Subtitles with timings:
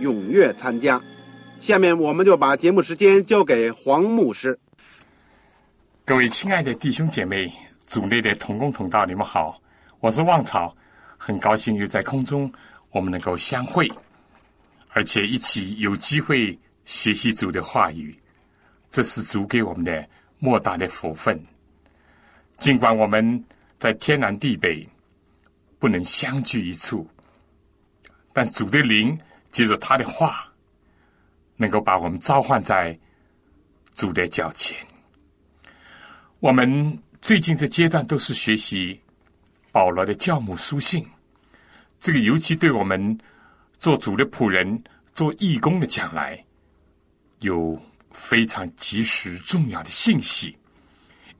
[0.00, 1.00] 踊跃参加。
[1.60, 4.58] 下面我们就把节目时间交给黄牧师。
[6.04, 7.52] 各位亲爱的弟兄姐妹、
[7.86, 9.60] 组内的同工同道，你们好，
[10.00, 10.74] 我是旺草，
[11.16, 12.50] 很高兴又在空中
[12.90, 13.88] 我们能够相会，
[14.88, 18.18] 而且一起有机会学习主的话语，
[18.90, 20.04] 这是主给我们的
[20.38, 21.38] 莫大的福分。
[22.56, 23.44] 尽管我们
[23.78, 24.86] 在天南地北
[25.78, 27.06] 不能相聚一处，
[28.32, 29.16] 但主的灵
[29.50, 30.50] 借着他的话，
[31.56, 32.98] 能够把我们召唤在
[33.94, 34.76] 主的脚前。
[36.38, 39.00] 我们最近这阶段都是学习
[39.72, 41.06] 保罗的教母书信，
[41.98, 43.18] 这个尤其对我们
[43.78, 44.82] 做主的仆人、
[45.14, 46.42] 做义工的将来，
[47.40, 50.56] 有非常及时重要的信息。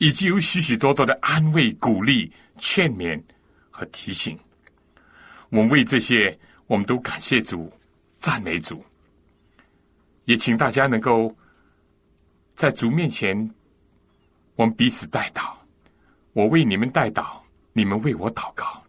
[0.03, 3.23] 以及有许许多多的安慰、鼓励、劝勉
[3.71, 4.39] 和提醒，
[5.51, 7.71] 我们为这些，我们都感谢主、
[8.21, 8.85] 赞美主。
[10.27, 11.35] 也请大家能够
[12.55, 13.51] 在主面前，
[14.55, 15.53] 我们彼此带祷，
[16.35, 17.41] 我为你们带祷，
[17.73, 18.81] 你们为我祷告。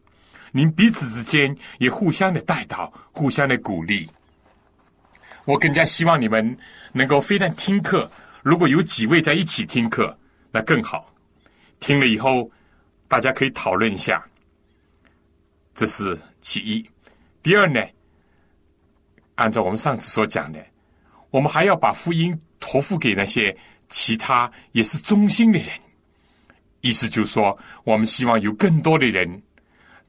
[0.52, 4.08] 您彼此之间也互相的带祷，互相的鼓励。
[5.46, 6.56] 我更加希望你们
[6.92, 8.08] 能够非但听课，
[8.44, 10.16] 如果有几位在一起听课。
[10.52, 11.12] 那更好，
[11.80, 12.52] 听了以后，
[13.08, 14.22] 大家可以讨论一下。
[15.74, 16.86] 这是其一。
[17.42, 17.82] 第二呢，
[19.36, 20.64] 按照我们上次所讲的，
[21.30, 23.56] 我们还要把福音托付给那些
[23.88, 25.70] 其他也是忠心的人。
[26.82, 29.42] 意思就是说，我们希望有更多的人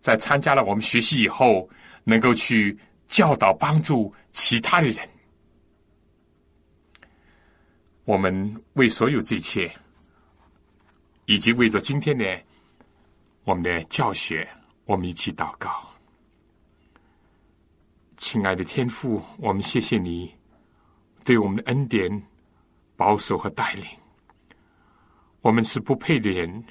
[0.00, 1.69] 在参加了我们学习以后，
[2.05, 5.09] 能够去教导、帮助其他的人。
[8.05, 9.71] 我们为所有这一切。
[11.27, 12.25] 以及为着今天的
[13.44, 14.47] 我们的教学，
[14.87, 15.91] 我们一起祷告。
[18.22, 20.33] 亲爱的天父，我们谢谢你
[21.25, 22.22] 对我们的恩典、
[22.94, 23.84] 保守和带领。
[25.41, 26.65] 我们是不配的人，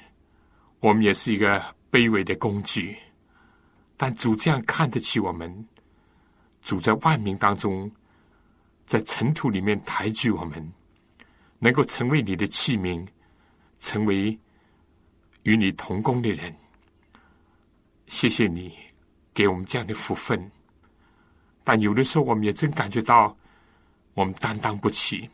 [0.80, 2.96] 我们也是一个卑微的工具，
[3.98, 5.68] 但主这样看得起我们，
[6.62, 7.92] 主在万民当中，
[8.82, 10.72] 在尘土里面抬举我们，
[11.58, 13.06] 能够成为你的器皿。
[13.78, 14.38] 成为
[15.42, 16.54] 与你同工的人，
[18.06, 18.72] 谢谢你
[19.34, 20.50] 给我们这样的福分。
[21.64, 23.36] 但有的时候，我们也真感觉到
[24.14, 25.28] 我们担当不起，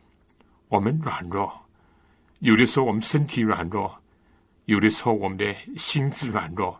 [0.67, 1.51] 我们软弱。
[2.39, 3.89] 有的时候，我们身体软弱；
[4.65, 6.73] 有的时候，我们的心智软弱；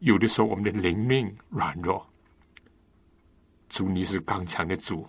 [0.00, 2.06] 有的时候，我们的灵命软弱。
[3.68, 5.08] 主，你是刚强的主，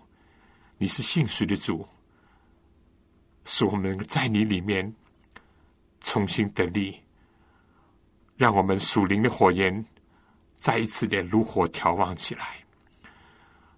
[0.77, 1.87] 你是信实的主，
[3.45, 4.93] 使我们在你里面。
[6.03, 6.99] 重新得力，
[8.35, 9.85] 让我们属灵的火焰
[10.57, 12.60] 再一次的炉火调旺起来。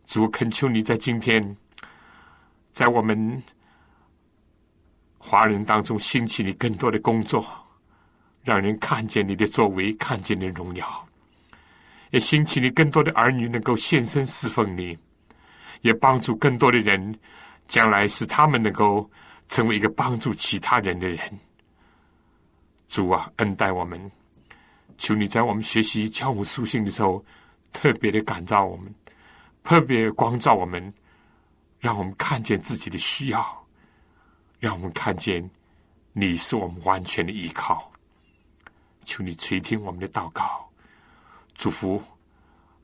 [0.06, 1.56] 主恳求你在今天，
[2.72, 3.42] 在我们
[5.18, 7.46] 华人当中兴起你更多的工作，
[8.44, 10.86] 让人看见你的作为，看见你的荣耀；
[12.12, 14.98] 也兴起你更多的儿女能够献身侍奉你，
[15.82, 17.18] 也帮助更多的人，
[17.68, 19.10] 将来使他们能够
[19.48, 21.20] 成为一个帮助其他人的人。
[22.90, 24.12] 主啊，恩待我们，
[24.98, 27.26] 求你在我们学习教母书信的时候，
[27.72, 28.94] 特别的感召我们，
[29.64, 30.94] 特别光照我们，
[31.80, 33.66] 让我们看见自己的需要，
[34.60, 35.50] 让我们看见
[36.12, 37.92] 你是我们完全的依靠。
[39.06, 40.70] 求你垂听我们的祷告，
[41.56, 42.02] 祝福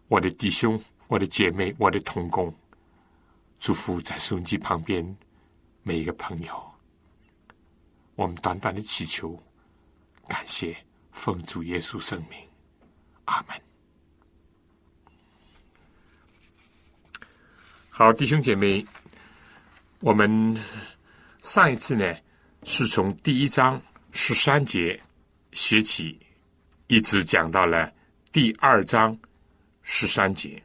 [0.07, 2.53] 我的弟兄、我的姐妹、我的同工，
[3.59, 5.17] 祝福在收音机旁边
[5.83, 6.71] 每一个朋友。
[8.15, 9.41] 我们短短的祈求。
[10.27, 10.77] 感谢
[11.11, 12.39] 奉主耶稣圣名，
[13.25, 13.68] 阿门。
[17.99, 18.85] 好，弟兄姐妹，
[19.99, 20.57] 我们
[21.43, 22.15] 上一次呢
[22.63, 23.81] 是从第一章
[24.13, 24.97] 十三节
[25.51, 26.17] 学起，
[26.87, 27.91] 一直讲到了
[28.31, 29.19] 第二章
[29.81, 30.63] 十三节。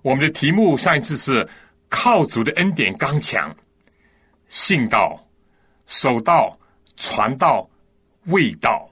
[0.00, 1.46] 我们的题目上一次是
[1.90, 3.54] 靠主的恩典刚强，
[4.46, 5.22] 信道、
[5.84, 6.58] 守道、
[6.96, 7.68] 传道、
[8.28, 8.90] 未道。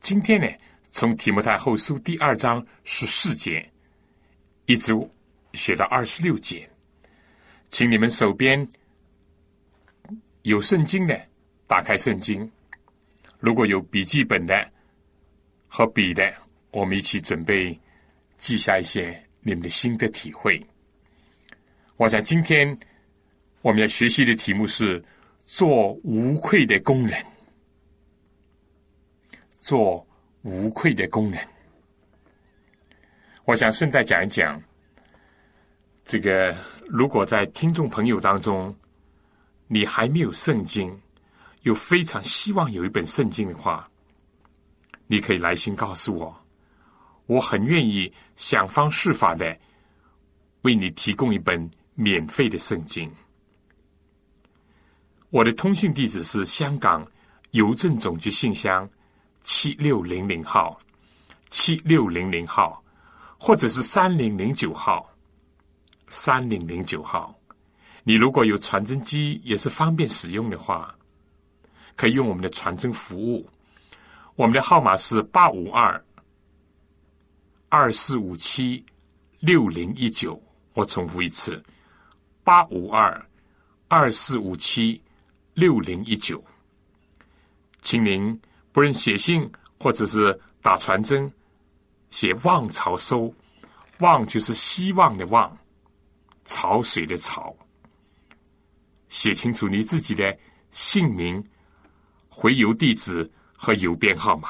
[0.00, 0.48] 今天呢，
[0.90, 3.64] 从提摩太后书第二章十四节
[4.66, 4.92] 一直。
[5.52, 6.68] 写到二十六节，
[7.68, 8.66] 请你们手边
[10.42, 11.20] 有圣经的，
[11.66, 12.48] 打开圣经；
[13.38, 14.70] 如果有笔记本的
[15.66, 16.32] 和笔的，
[16.70, 17.78] 我们一起准备
[18.36, 20.64] 记下一些你们的新的体会。
[21.96, 22.78] 我想今天
[23.60, 25.04] 我们要学习的题目是
[25.46, 27.22] “做无愧的工人”，
[29.60, 30.06] 做
[30.42, 31.46] 无愧的工人。
[33.44, 34.62] 我想顺带讲一讲。
[36.10, 36.52] 这个，
[36.88, 38.74] 如果在听众朋友当中，
[39.68, 40.92] 你还没有圣经，
[41.62, 43.88] 又非常希望有一本圣经的话，
[45.06, 46.36] 你可以来信告诉我，
[47.26, 49.56] 我很愿意想方设法的
[50.62, 53.08] 为你提供一本免费的圣经。
[55.28, 57.06] 我的通信地址是香港
[57.52, 58.90] 邮政总局信箱
[59.42, 60.76] 七六零零号，
[61.50, 62.82] 七六零零号，
[63.38, 65.08] 或者是三零零九号。
[66.10, 67.34] 三零零九号，
[68.02, 70.92] 你如果有传真机也是方便使用的话，
[71.96, 73.48] 可以用我们的传真服务。
[74.34, 76.04] 我们的号码是八五二
[77.68, 78.84] 二四五七
[79.38, 80.40] 六零一九。
[80.74, 81.62] 我重复一次：
[82.42, 83.26] 八五二
[83.86, 85.00] 二四五七
[85.54, 86.42] 六零一九。
[87.82, 88.38] 请您
[88.72, 91.32] 不论写信或者是打传真，
[92.10, 93.32] 写“望潮收
[94.00, 95.56] ”，“望”就是希望的“望”。
[96.50, 97.54] 潮水的潮，
[99.08, 100.36] 写清楚你自己的
[100.72, 101.42] 姓名、
[102.28, 104.48] 回邮地址和邮编号码。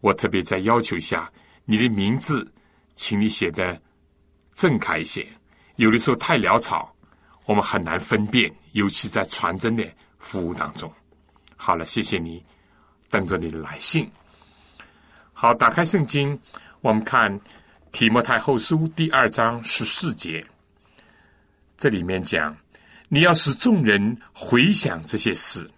[0.00, 1.28] 我特别再要求一下，
[1.64, 2.48] 你的名字，
[2.94, 3.82] 请你写的
[4.52, 5.26] 正楷一些。
[5.74, 6.94] 有的时候太潦草，
[7.46, 9.84] 我们很难分辨，尤其在传真的
[10.18, 10.88] 服务当中。
[11.56, 12.44] 好了，谢谢你，
[13.10, 14.08] 等着你的来信。
[15.32, 16.40] 好，打开圣经，
[16.80, 17.40] 我们看
[17.90, 20.46] 提摩太后书第二章十四节。
[21.78, 22.54] 这里面讲，
[23.08, 25.70] 你要使众人回想这些事，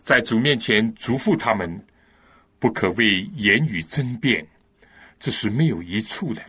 [0.00, 1.86] 在主面前嘱咐他们，
[2.58, 4.44] 不可为言语争辩，
[5.18, 6.42] 这是没有一处的，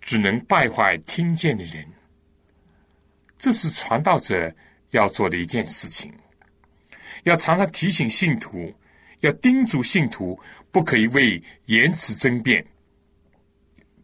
[0.00, 1.86] 只能败坏听见的人。
[3.36, 4.50] 这是传道者
[4.92, 6.10] 要做的一件事情，
[7.24, 8.74] 要常常提醒信徒，
[9.20, 10.40] 要叮嘱信徒，
[10.72, 12.66] 不可以为言辞争辩，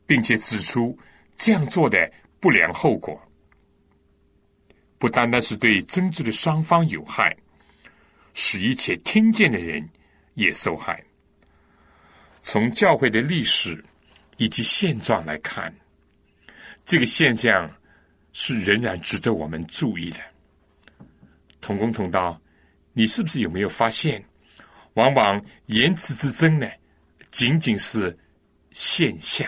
[0.05, 0.97] 并且指出
[1.37, 3.19] 这样做的不良后果。
[5.05, 7.37] 不单单是对争执的双方有害，
[8.33, 9.87] 使一切听见的人
[10.33, 11.05] 也受害。
[12.41, 13.85] 从教会的历史
[14.39, 15.71] 以及现状来看，
[16.87, 17.71] 这个现象
[18.33, 20.21] 是仍然值得我们注意的。
[21.61, 22.41] 同工同道，
[22.95, 24.25] 你是不是有没有发现，
[24.95, 26.67] 往往言辞之争呢，
[27.31, 28.19] 仅仅是
[28.71, 29.47] 现象，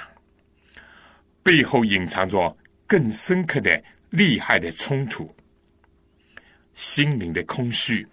[1.43, 2.55] 背后隐藏着
[2.87, 5.35] 更深刻的、利害的冲突。
[6.77, 8.07] 心灵的空虚，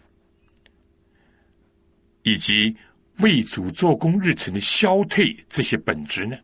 [2.21, 2.73] 以及
[3.19, 6.37] 为主做工日程的消退，这些本质呢？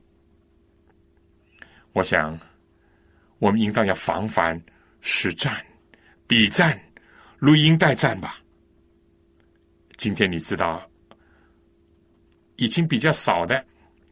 [1.93, 2.37] 我想，
[3.39, 4.61] 我们应当要防范
[4.99, 5.65] 实战、
[6.27, 6.77] 比战、
[7.37, 8.37] 录音带战吧。
[9.95, 10.85] 今天你知道，
[12.57, 13.65] 已经比较少的，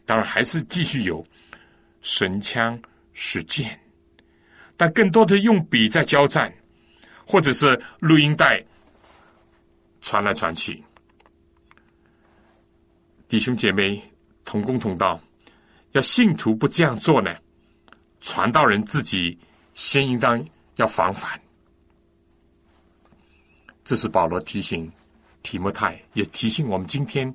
[0.05, 1.25] 当然还是继续有
[2.01, 3.77] 神枪实剑，
[4.77, 6.53] 但更多的用笔在交战。
[7.27, 8.63] 或者是录音带
[9.99, 10.81] 传来传去，
[13.27, 14.01] 弟兄姐妹
[14.45, 15.19] 同工同道，
[15.91, 17.35] 要信徒不这样做呢？
[18.21, 19.37] 传道人自己
[19.73, 20.43] 先应当
[20.77, 21.39] 要防范。
[23.83, 24.89] 这是保罗提醒
[25.43, 27.33] 提摩太，也提醒我们今天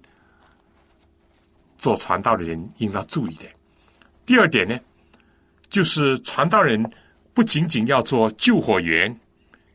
[1.77, 3.45] 做传道的人应当注意的。
[4.25, 4.79] 第二点呢，
[5.69, 6.83] 就是传道人
[7.35, 9.15] 不仅仅要做救火员。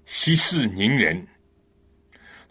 [0.07, 1.27] 息事宁人，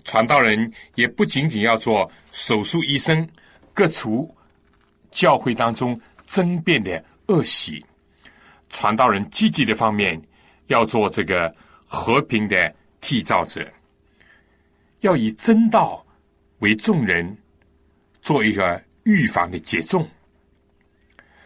[0.05, 3.27] 传道人也不仅仅要做手术医生，
[3.73, 4.33] 各除
[5.11, 7.83] 教会当中争辩的恶习。
[8.69, 10.21] 传道人积极的方面
[10.67, 11.53] 要做这个
[11.87, 13.67] 和平的缔造者，
[15.01, 16.05] 要以真道
[16.59, 17.37] 为众人
[18.21, 20.07] 做一个预防的接种，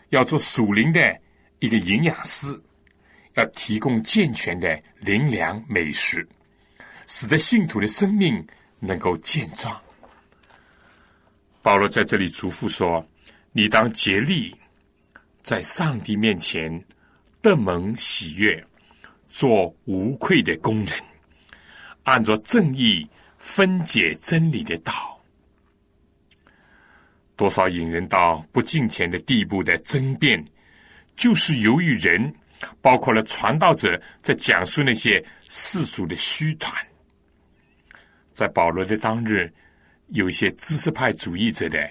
[0.09, 1.17] 要做属灵的
[1.61, 2.61] 一个营养师，
[3.41, 6.29] 要提供健全的灵粮美食，
[7.07, 8.47] 使得信徒的生命
[8.79, 9.75] 能够健壮。
[11.63, 13.07] 保罗在这里嘱咐说
[13.53, 14.55] ：“你当竭力
[15.43, 16.85] 在上帝面前
[17.41, 18.63] 得蒙喜悦，
[19.31, 20.95] 做无愧的工人，
[22.05, 25.19] 按照正义分解真理的道。”
[27.37, 30.45] 多少引人到不敬虔的地步的争辩，
[31.17, 32.35] 就是由于人，
[32.81, 36.75] 包括了传道者，在讲述那些世俗的虚传。
[38.33, 39.53] 在保罗的当日。
[40.13, 41.89] 有一些知识派主义者的，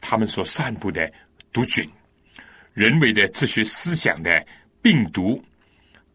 [0.00, 1.08] 他们所散布的
[1.52, 1.88] 毒菌、
[2.74, 4.44] 人为的哲学思想的
[4.82, 5.40] 病毒，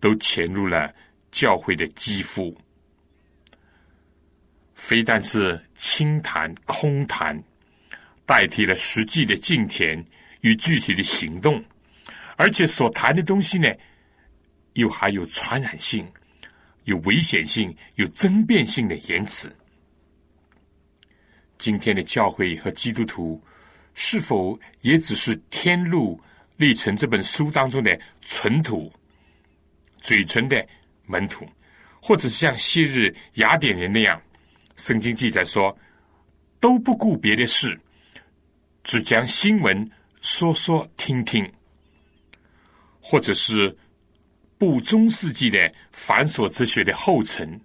[0.01, 0.93] 都潜入了
[1.31, 2.53] 教会的肌肤。
[4.75, 7.41] 非但是轻谈空谈，
[8.25, 10.05] 代替了实际的敬田
[10.41, 11.63] 与具体的行动，
[12.37, 13.67] 而且所谈的东西呢，
[14.73, 16.07] 又还有传染性、
[16.85, 19.53] 有危险性、有争辩性的言辞。
[21.57, 23.43] 今天的教会和基督徒，
[23.95, 26.21] 是否也只是《天路
[26.55, 28.93] 历程》这本书当中的尘土、
[29.99, 30.65] 嘴唇的
[31.07, 31.43] 门徒，
[31.99, 34.21] 或者是像昔日雅典人那样，
[34.75, 35.75] 圣经记载说，
[36.59, 37.75] 都不顾别的事，
[38.83, 39.89] 只将新闻
[40.21, 41.51] 说说听听，
[43.09, 43.73] 或者是
[44.57, 47.57] 步中世纪的繁琐哲学的后尘，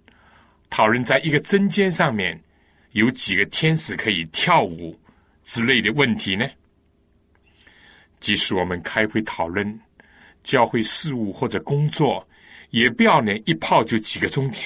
[0.69, 2.41] 讨论在一个针尖上面。
[2.93, 4.97] 有几个天使可以跳舞
[5.43, 6.47] 之类的问题呢？
[8.19, 9.79] 即使我们开会讨论
[10.43, 12.25] 教会事务或者工作，
[12.69, 14.63] 也不要呢一泡就几个钟点，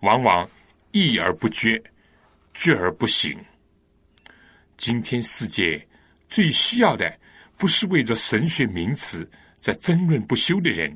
[0.00, 0.50] 往往
[0.90, 1.80] 议而不决，
[2.52, 3.38] 决而不行。
[4.76, 5.86] 今天世界
[6.28, 7.16] 最需要的，
[7.56, 9.30] 不是为着神学名词
[9.64, 10.94] 在争论不休的人，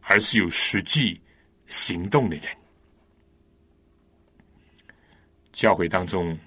[0.00, 1.20] 而是有实际
[1.66, 2.46] 行动的人。
[5.52, 6.38] 教会当中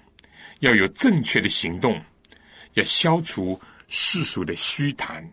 [0.58, 2.02] 要有正确的行动，
[2.74, 5.24] 要消除世俗的虚谈。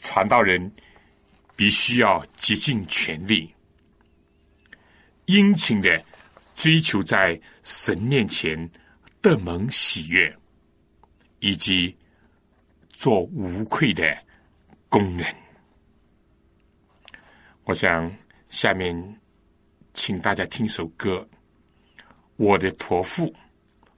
[0.00, 0.70] 传道人
[1.56, 3.50] 必须要竭尽全力，
[5.24, 6.04] 殷勤的
[6.54, 8.70] 追求在神面前
[9.22, 10.36] 得蒙喜悦，
[11.40, 11.96] 以及
[12.90, 14.14] 做无愧的
[14.88, 15.26] 工人。
[17.64, 18.10] 我想
[18.48, 19.20] 下面
[19.94, 21.26] 请大家听首歌。
[22.36, 23.34] 我的托付，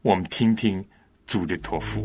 [0.02, 0.82] 我们听听
[1.26, 2.00] 主的托付。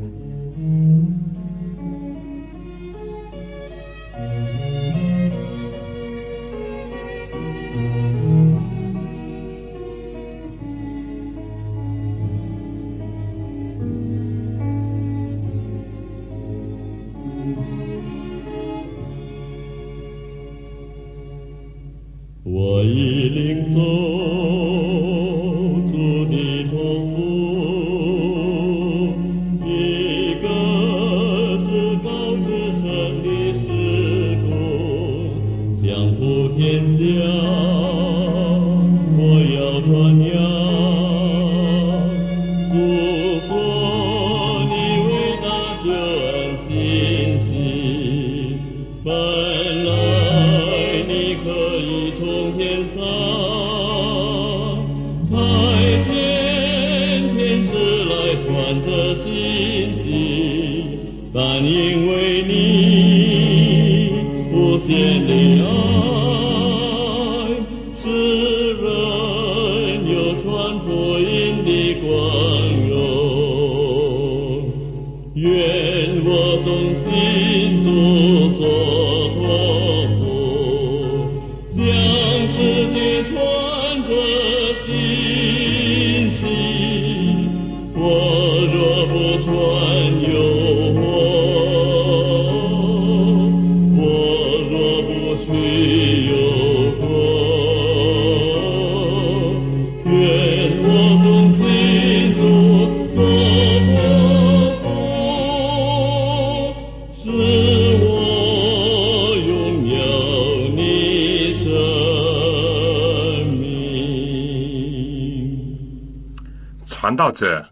[117.05, 117.63] 传道者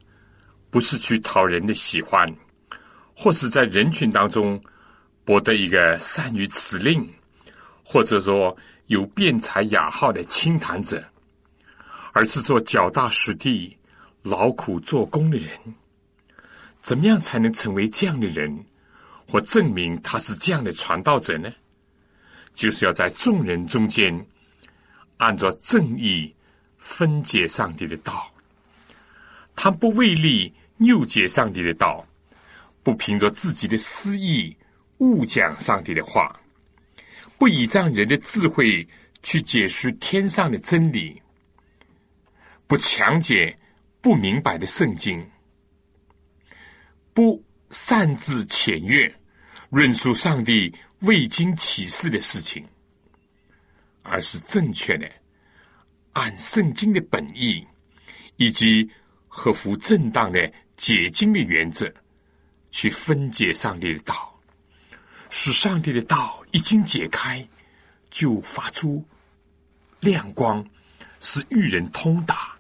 [0.70, 2.24] 不是去讨人的喜欢，
[3.16, 4.64] 或是在人群当中
[5.26, 7.12] 博得一个善于辞令，
[7.84, 11.04] 或者说有辩才雅号的清谈者，
[12.12, 13.76] 而是做脚踏实地、
[14.22, 15.50] 劳苦做工的人。
[16.84, 18.64] 怎么样才能成为这样的人，
[19.28, 21.52] 或证明他是这样的传道者呢？
[22.54, 24.24] 就是要在众人中间，
[25.18, 26.32] 按照正义
[26.78, 28.30] 分解上帝的道。
[29.56, 32.06] 他不为利拗解上帝的道，
[32.82, 34.56] 不凭着自己的私意
[34.98, 36.38] 误讲上帝的话，
[37.38, 38.86] 不倚仗人的智慧
[39.22, 41.22] 去解释天上的真理，
[42.68, 43.58] 不强解
[44.02, 45.26] 不明白的圣经，
[47.14, 49.14] 不擅自浅阅
[49.70, 52.68] 论述上帝未经启示的事情，
[54.02, 55.10] 而是正确的
[56.14, 57.66] 按圣经的本意
[58.36, 58.90] 以及。
[59.36, 61.92] 合乎正当的解经的原则，
[62.70, 64.40] 去分解上帝的道，
[65.32, 67.46] 使上帝的道一经解开，
[68.12, 69.04] 就发出
[70.02, 70.64] 亮光，
[71.20, 72.56] 使愚人通达，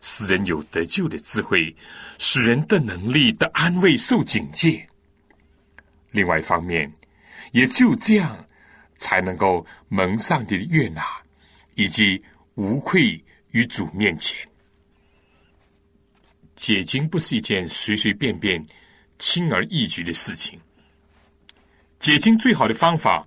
[0.00, 1.74] 使人有得救的智慧，
[2.18, 4.88] 使人的能力的安慰受警戒。
[6.12, 6.90] 另外一方面，
[7.50, 8.46] 也就这样，
[8.94, 11.04] 才能够蒙上帝的悦纳，
[11.74, 12.22] 以及
[12.54, 13.20] 无愧
[13.50, 14.38] 于主面前。
[16.56, 18.64] 解经不是一件随随便便、
[19.18, 20.58] 轻而易举的事情。
[22.00, 23.26] 解经最好的方法，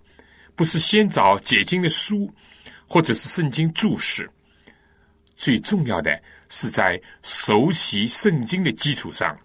[0.56, 2.32] 不是先找解经的书，
[2.88, 4.30] 或者是圣经注释。
[5.38, 9.40] 最重要的是在熟悉圣经的基础上，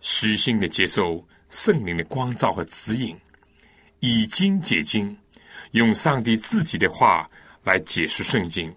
[0.00, 3.16] 虚心的接受圣灵的光照和指引，
[4.00, 5.16] 以经解经，
[5.70, 7.28] 用上帝自己的话
[7.64, 8.70] 来解释圣经，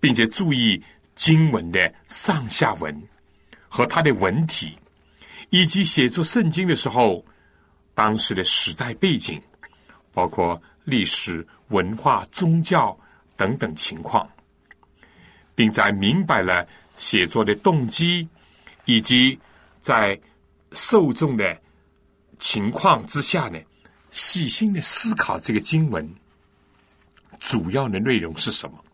[0.00, 0.82] 并且注意
[1.14, 3.02] 经文的上下文。
[3.74, 4.76] 和他的文体，
[5.48, 7.24] 以及写作圣经的时候，
[7.94, 9.40] 当时的时代背景，
[10.12, 12.94] 包括历史、文化、宗教
[13.34, 14.28] 等等情况，
[15.54, 18.28] 并在明白了写作的动机，
[18.84, 19.40] 以及
[19.80, 20.20] 在
[20.72, 21.58] 受众的
[22.38, 23.58] 情况之下呢，
[24.10, 26.06] 细心的思考这个经文
[27.40, 28.84] 主要的内容是什么，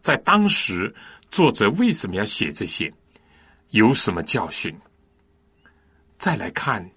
[0.00, 0.94] 在当时
[1.30, 2.90] 作者为什么要写这些？
[3.70, 4.74] 有什么教训？
[6.18, 6.90] 再来看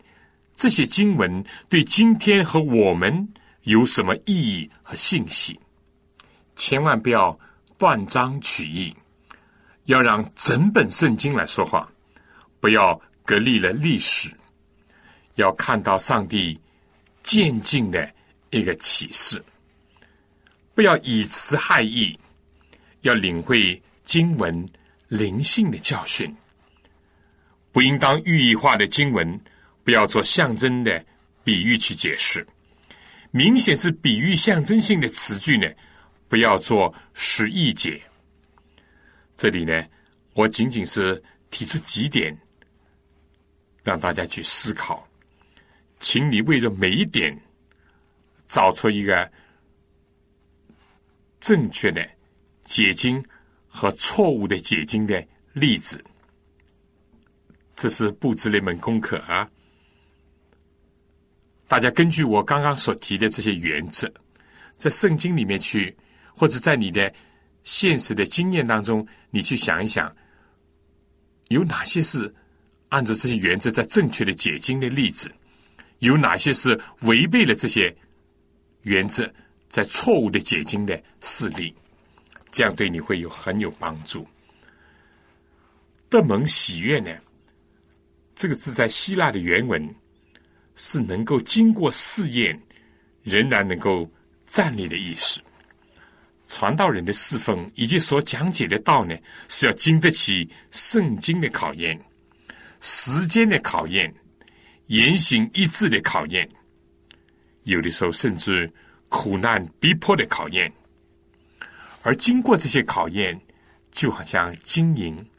[0.55, 5.60] 这些经文对今天和我们有什么意义和信息？
[6.55, 7.38] 千万不要
[7.77, 8.95] 断章取义，
[9.86, 11.89] 要让整本圣经来说话，
[12.60, 14.29] 不要隔离了历史，
[15.36, 16.60] 要看到上帝
[17.23, 18.10] 渐进的
[18.49, 19.43] 一个启示，
[20.73, 22.17] 不要以词害意，
[23.01, 24.67] 要领会经文
[25.08, 26.36] 灵性的教训。
[27.71, 29.39] 不应当寓意化的经文，
[29.84, 31.05] 不要做象征的
[31.43, 32.45] 比喻去解释。
[33.32, 35.67] 明显是比喻象征性的词句呢，
[36.27, 38.01] 不要做实意解。
[39.36, 39.86] 这里呢，
[40.34, 42.36] 我仅仅是提出几点，
[43.84, 45.08] 让大家去思考。
[45.99, 47.39] 请你为了每一点
[48.47, 49.32] 找出一个
[51.39, 52.10] 正确的
[52.63, 53.23] 解经
[53.67, 56.03] 和错误的解经的例子。
[57.80, 59.50] 这是布置了一门功课啊！
[61.65, 64.13] 大家根据我刚刚所提的这些原则，
[64.76, 65.96] 在圣经里面去，
[66.36, 67.10] 或者在你的
[67.63, 70.13] 现实的经验当中，你去想一想，
[71.48, 72.36] 有哪些是
[72.89, 75.32] 按照这些原则在正确的解经的例子，
[76.00, 77.96] 有哪些是违背了这些
[78.82, 79.32] 原则
[79.70, 81.74] 在错误的解经的事例，
[82.52, 84.28] 这样对你会有很有帮助。
[86.10, 87.10] 得蒙喜悦呢？
[88.39, 89.93] 这个字在希腊的原文
[90.73, 92.58] 是能够经过试验，
[93.21, 94.10] 仍然能够
[94.45, 95.41] 站立的意思。
[96.47, 99.13] 传道人的侍奉以及所讲解的道呢，
[99.49, 101.99] 是要经得起圣经的考验、
[102.80, 104.10] 时间的考验、
[104.86, 106.47] 言行一致的考验，
[107.63, 108.71] 有的时候甚至
[109.10, 110.71] 苦难逼迫的考验。
[112.04, 113.38] 而经过这些考验，
[113.91, 115.30] 就好像金银，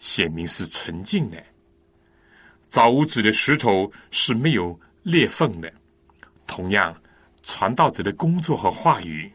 [0.00, 1.40] 显明是纯净的。
[2.68, 5.72] 造物主的石头是没有裂缝的。
[6.46, 6.94] 同样，
[7.42, 9.30] 传道者的工作和话语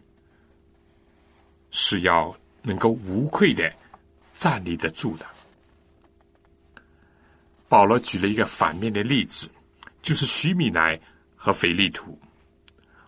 [1.72, 3.72] 是要能够无愧的
[4.34, 5.26] 站立得住的。
[7.68, 9.50] 保罗举了一个反面的例子，
[10.02, 11.00] 就是徐米乃
[11.36, 12.18] 和腓利图。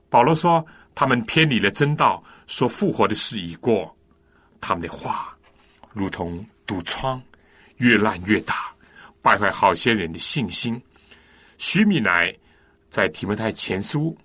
[0.09, 3.95] 保罗说，他们偏离了真道，说复活的事已过。
[4.59, 5.37] 他们的话
[5.93, 7.21] 如同毒疮，
[7.77, 8.73] 越烂越大。
[9.25, 10.79] 败坏好些人的信心。
[11.57, 12.31] 徐米乃
[12.91, 14.15] 在提摩太前书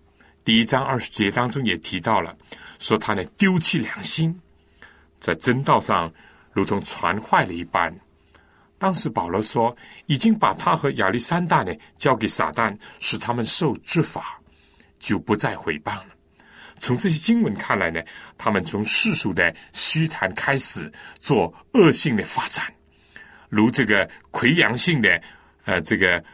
[0.45, 2.37] 第一章二十节当中也提到了，
[2.79, 4.39] 说他呢丢弃良心，
[5.19, 6.13] 在真道上
[6.53, 7.91] 如同传坏了一般。
[8.77, 14.39] 当时保罗说，已经把他和亚历山大呢交给撒旦，使他们受制法，
[14.99, 16.09] 就不再毁谤了。
[16.79, 18.03] 从这些经文看来呢，
[18.37, 22.71] 他们从世俗的虚谈开始，做恶性的发展，
[23.51, 25.23] 如这个溃疡性的
[25.65, 26.25] 呃这个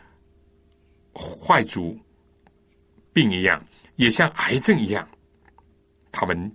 [1.14, 1.98] 坏主
[3.12, 3.60] 病一样，
[3.96, 5.08] 也像癌症一样，
[6.12, 6.52] 他们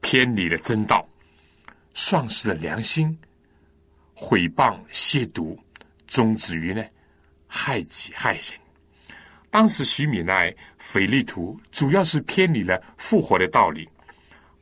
[0.00, 1.06] 偏离了真道，
[1.94, 3.16] 丧失了良心，
[4.14, 5.56] 毁谤亵渎，
[6.06, 6.82] 终止于呢
[7.46, 8.44] 害己害人。
[9.50, 13.88] 当时徐米奈、腓利图主要是偏离了复活的道理，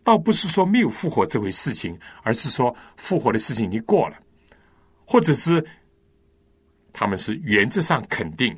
[0.02, 4.16] 倒不是说没有复活这回事情，而是说复活的事情已经过了，
[5.06, 5.64] 或者是
[6.92, 8.54] 他们是原则上肯定，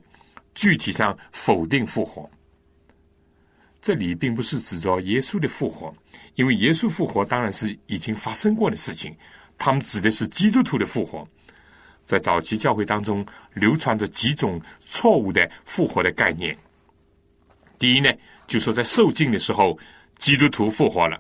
[0.55, 2.29] 具体上否定复活。
[3.81, 5.95] 这里并不是指着耶稣的复活，
[6.35, 9.17] 因为耶稣复活当然是已经发生过的事情，
[9.57, 11.27] 他们指的是基督徒的复活。
[12.03, 16.57] 在早期教会当中，流传着几种错误的复活的概念。
[17.79, 18.11] 第一呢，
[18.47, 19.79] 就说在受尽的时候，
[20.17, 21.17] 基督徒复活了；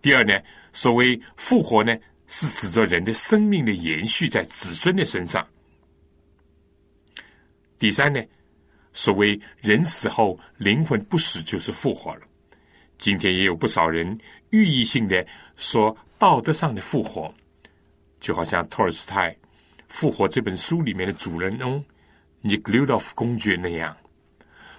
[0.00, 0.40] 第二呢，
[0.72, 1.94] 所谓复活呢，
[2.32, 5.44] 是指着人的生命的延续在子孙的身上；
[7.76, 8.22] 第三呢，
[8.92, 12.22] 所谓人死后灵魂不死就是复活了。
[12.98, 14.16] 今天也有不少人
[14.50, 17.34] 寓意性的说道德上的复活，
[18.20, 19.36] 就好像托尔斯泰。
[19.88, 21.84] 复活这本书里面的主人翁
[22.42, 23.96] 尼格留道夫公爵那样，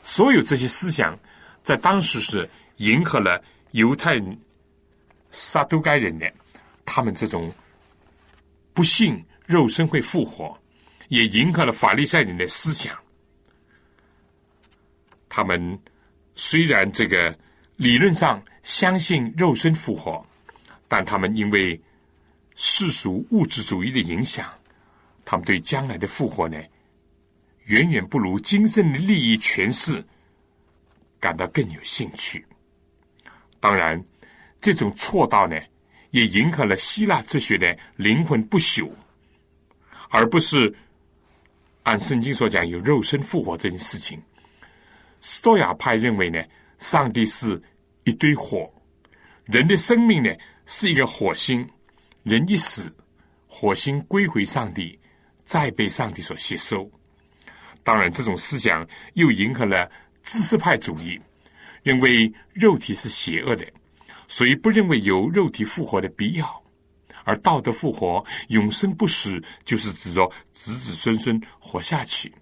[0.06, 1.20] 所有这些思想
[1.62, 4.40] 在当时是迎合了犹太人
[5.32, 6.32] 撒都该人的
[6.86, 7.52] 他们这种
[8.74, 10.58] 不信肉身会复活，
[11.10, 12.98] 也迎合了法利赛人的思想。
[15.30, 15.80] 他们
[16.36, 17.38] 虽然这个
[17.78, 20.26] 理论上相信肉身复活，
[20.88, 21.80] 但他们因为
[22.56, 24.52] 世俗物质主义的影响。
[25.24, 26.62] 他们对将来的复活呢，
[27.66, 30.04] 远远不如今生的利益权势
[31.20, 32.46] 感到更有兴趣。
[33.60, 34.04] 当然，
[34.60, 35.58] 这种错道呢，
[36.12, 38.90] 也迎合了希腊哲学的灵魂不朽，
[40.10, 40.74] 而不是
[41.84, 44.22] 按圣经所讲有肉身复活这件事情。
[45.20, 46.42] 斯多亚派认为呢，
[46.80, 47.62] 上帝是
[48.06, 48.72] 一堆火，
[49.46, 50.30] 人的生命呢
[50.66, 51.68] 是一个火星，
[52.24, 52.94] 人一死，
[53.48, 54.98] 火星归回上帝。
[55.44, 56.90] 再被上帝所吸收，
[57.84, 59.92] 当然，这种思想又迎合了
[60.24, 61.20] 知识派主义，
[61.84, 63.68] 认为肉体是邪恶的，
[64.32, 66.64] 所以不认为有肉体复活的必要。
[67.26, 72.34] 而道德复活、永生不死，就是指着子子孙孙活下去，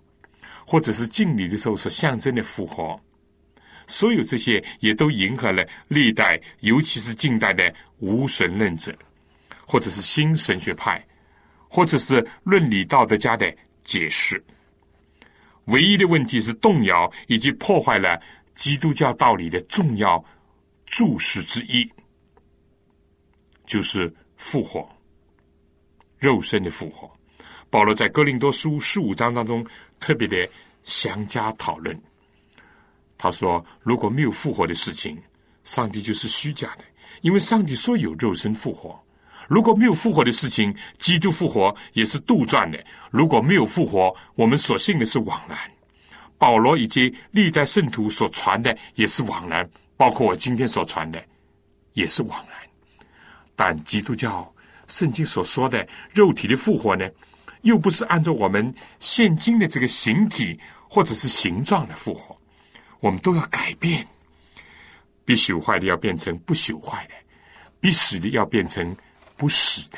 [0.68, 2.98] 或者是敬礼的时候是象征的复活。
[3.88, 8.96] 所有这些也都迎合了历代，尤其是近代的无神论者，
[9.66, 11.04] 或者是新神学派。
[11.72, 14.44] 或者是论理道德家的解释，
[15.66, 18.20] 唯一的问题是动摇以及破坏了
[18.56, 20.24] 基督教道理的重要
[20.90, 21.88] 注释之一，
[23.68, 24.90] 就是复活，
[26.18, 27.10] 肉身的复活。
[27.70, 29.64] 保罗在哥林多书十五章当中
[30.00, 30.50] 特别的
[30.82, 31.96] 详加讨论。
[33.20, 35.16] 他说：“如果没有复活的事情，
[35.64, 36.84] 上帝就是虚假的，
[37.22, 39.00] 因为上帝说有肉身复活。”
[39.48, 42.80] 如果没有复活的事情，基督复活也是杜撰的；
[43.12, 45.58] 如果没有复活，我们所信的是枉然。
[46.40, 51.22] 保罗以及历代圣徒所传的也是枉然，包括我今天所传的
[51.92, 52.58] 也是枉然。
[53.54, 54.50] 但基督教
[54.88, 55.86] 圣经所说的
[56.16, 57.06] 肉体的复活呢，
[57.64, 60.58] 又不是按照我们现今的这个形体
[60.88, 62.40] 或者是形状的复活，
[63.02, 64.08] 我们都要改变，
[65.26, 67.14] 比朽坏的要变成不朽坏的，
[67.82, 68.96] 比死的要变成。
[69.40, 69.98] 不死的，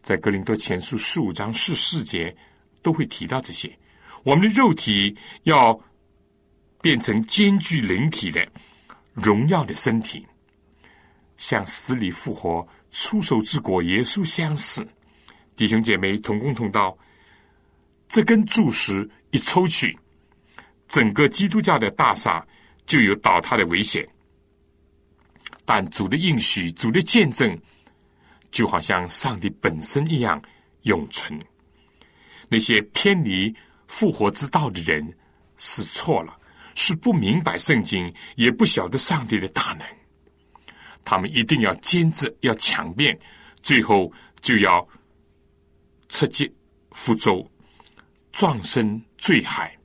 [0.00, 2.34] 在格林多前书十五章十四节
[2.80, 3.70] 都会提到这些。
[4.22, 5.78] 我们的肉体要
[6.84, 8.46] 变成兼具灵体的
[9.14, 10.22] 荣耀的身体，
[11.38, 14.86] 像死里复活、出手之国耶稣相似。
[15.56, 16.94] 弟兄姐妹同工同道，
[18.06, 19.98] 这根柱石一抽取，
[20.86, 22.46] 整个基督教的大厦
[22.84, 24.06] 就有倒塌的危险。
[25.64, 27.58] 但主的应许、主的见证，
[28.50, 30.38] 就好像上帝本身一样
[30.82, 31.40] 永存。
[32.46, 35.16] 那些偏离复活之道的人
[35.56, 36.36] 是错了，
[36.74, 39.86] 是不明白圣经，也不晓得上帝的大能。
[41.04, 43.18] 他们一定要坚持，要强辩，
[43.62, 44.10] 最后
[44.40, 44.86] 就要
[46.08, 46.52] 出击
[46.92, 47.46] 福州，
[48.32, 49.76] 壮身坠海。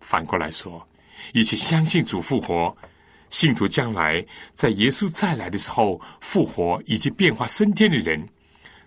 [0.00, 0.86] 反过来说，
[1.32, 2.76] 一切相信主复活。
[3.28, 4.24] 信徒将来
[4.56, 8.28] 在耶稣再来的时候复活以及变化升天的人，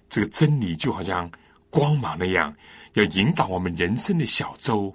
[0.10, 1.32] 这个真理就好像
[1.70, 2.54] 光芒那样，
[2.96, 4.94] 要引导我们人生的小舟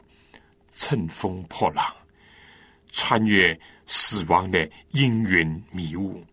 [0.71, 1.83] 乘风破浪，
[2.91, 6.25] 穿越死亡的阴云迷雾，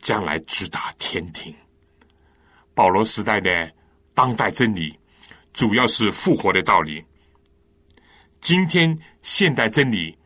[0.00, 1.54] 将来直达天庭。
[2.74, 3.70] 保罗时代的
[4.14, 4.98] 当代真理，
[5.52, 7.04] 主要是复活的道理。
[8.40, 10.16] 今天现代真理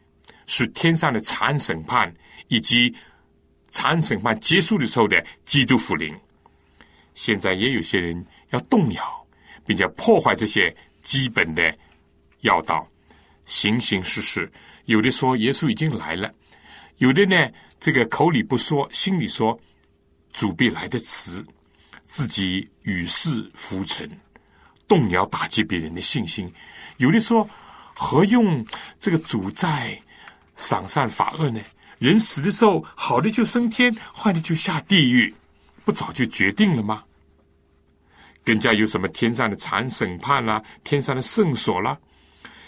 [0.47, 2.15] 是天上的长案审判，
[2.49, 2.95] 以及
[3.71, 6.15] 长案审判结束的时候的基督福临。
[7.15, 9.27] 现在也有些人要动摇，
[9.67, 11.77] 并且破坏这些基本的
[12.41, 12.89] 要道，
[13.45, 14.49] 形形色色。
[14.87, 16.33] 有的说耶稣已经来了，
[16.97, 19.57] 有的呢，这个口里不说，心里说
[20.33, 21.45] 主必来的迟。
[22.09, 24.09] 自己与世浮沉，
[24.87, 26.49] 动摇打击别人的信心。
[26.99, 27.45] 有的说，
[27.97, 28.65] 何用
[29.01, 30.01] 这个主在
[30.55, 31.61] 赏善罚恶呢？
[31.99, 35.35] 人死的时候，好的就升天，坏的就下地狱，
[35.85, 37.03] 不早就决定了吗？
[38.45, 41.99] 更加有什么天上的残审判啦，天上的圣所啦？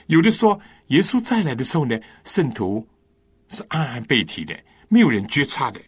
[0.09, 2.87] 有的说，耶稣再来的时候呢，圣徒
[3.49, 4.55] 是暗暗被提的，
[4.89, 5.81] 没有人觉察的。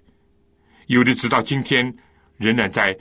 [0.87, 1.95] 有的直到今天
[2.37, 2.97] 仍然在。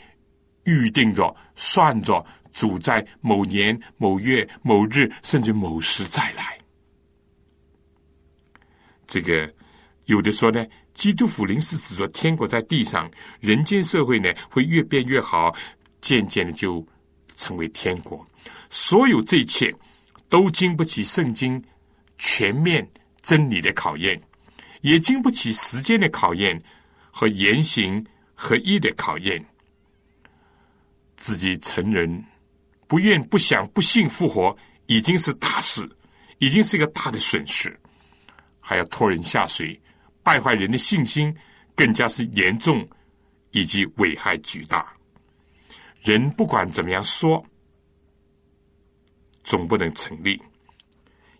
[0.65, 6.59] 预定着、算着，主在某年某月某日，甚至某时再来。
[9.07, 9.51] 这个
[10.05, 13.09] 有的说呢，基督福临是指说天国在地上，
[13.39, 15.55] 人间社会呢会越变越好，
[16.01, 16.85] 渐渐的就
[17.35, 18.23] 成为天国。
[18.69, 19.73] 所有这一切
[20.27, 21.63] 都经不起圣经
[22.19, 22.88] 全面
[23.21, 24.21] 真理的考验，
[24.82, 26.62] 也经不起时间的考验
[27.10, 28.05] 和言行
[28.36, 29.43] 合一的考验。
[31.15, 32.23] 自己成人，
[32.88, 34.55] 不愿、不想、不信复活，
[34.86, 35.89] 已经是大事，
[36.38, 37.77] 已经是一个大的损失，
[38.60, 39.82] 还要拖人下水，
[40.21, 41.36] 败坏人的信心，
[41.75, 42.88] 更加是严重，
[43.51, 44.93] 以及危害巨大。
[46.01, 47.45] 人不管怎么样说，
[49.43, 50.41] 总不能成立，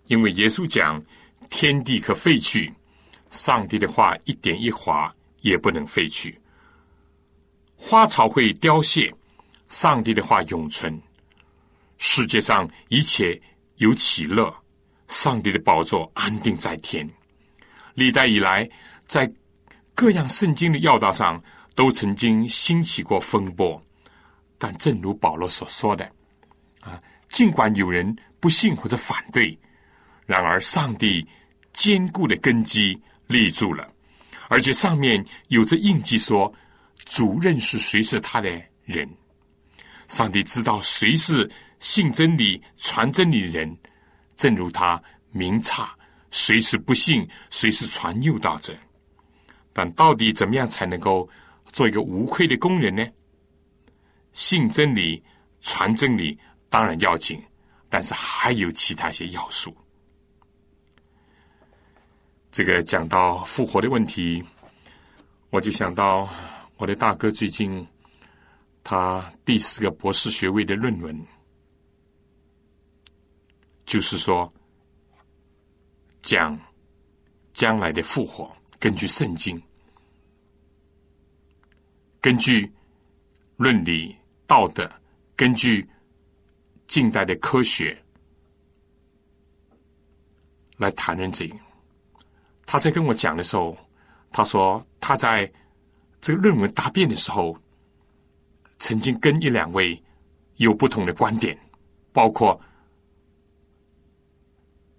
[0.10, 1.02] 因为耶稣讲：
[1.50, 2.74] 天地可废去，
[3.30, 6.36] 上帝的话一点一划也不能废去，
[7.76, 9.14] 花草会凋谢。
[9.68, 11.00] 上帝的话永存，
[12.00, 13.40] 世界上一切
[13.76, 14.52] 有喜乐，
[15.08, 17.08] 上帝的宝座安定在天。
[17.94, 18.68] 历代以来，
[19.06, 19.32] 在
[19.94, 21.40] 各样圣经的要道上，
[21.76, 23.80] 都曾经兴起过风波。
[24.58, 26.04] 但正如保罗所说的，
[26.80, 29.56] 啊，尽管有人不信或者反对，
[30.30, 31.28] 然而上帝
[31.74, 33.92] 坚固的根基立住了，
[34.48, 36.54] 而且上面有着印记，说
[37.04, 38.48] 主认识谁是他的
[38.86, 39.10] 人。
[40.08, 43.76] 上帝知道谁是信真理、传真理的人，
[44.36, 45.98] 正如他明察
[46.30, 48.78] 谁是不信、谁是传诱导者。
[49.74, 51.28] 但到底怎么样才能够
[51.74, 53.04] 做一个无愧的工人呢？
[54.34, 55.24] 信真理、
[55.62, 56.38] 传真理
[56.70, 57.42] 当然要紧，
[57.90, 59.76] 但是还有其他些要素。
[62.52, 64.44] 这个讲到复活的问题，
[65.50, 66.28] 我就想到
[66.78, 67.86] 我的大哥最近。
[68.82, 71.28] 他第四个博士学位的论文，
[73.86, 74.52] 就是说
[76.24, 76.60] 讲
[77.54, 79.62] 将来的复活，根据圣经，
[82.20, 82.72] 根据
[83.58, 84.16] 伦理
[84.48, 84.90] 道德，
[85.36, 85.88] 根据
[86.88, 87.96] 近代的科学
[90.78, 91.56] 来谈论这个。
[92.72, 93.76] 他在跟我讲的时候，
[94.32, 95.52] 他说他在
[96.22, 97.58] 这个论文答辩的时候。
[98.82, 100.02] 曾经跟一两位
[100.56, 101.60] 有不同的观点，
[102.14, 102.58] 包括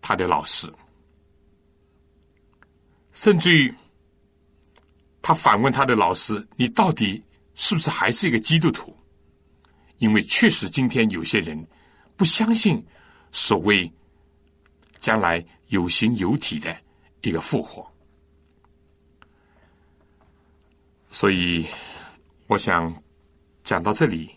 [0.02, 0.70] 他的老师，
[3.12, 3.74] 甚至于
[5.22, 8.94] 他反问他的老师：“你到底是不是还是一个基督徒？”
[9.96, 11.66] 因为确实今天有些人
[12.18, 12.84] 不相信
[13.32, 13.90] 所谓
[14.98, 16.76] 将来有形有体的
[17.22, 17.86] 一个复活，
[21.10, 21.66] 所以
[22.46, 22.94] 我想。
[23.62, 24.34] 讲到这里，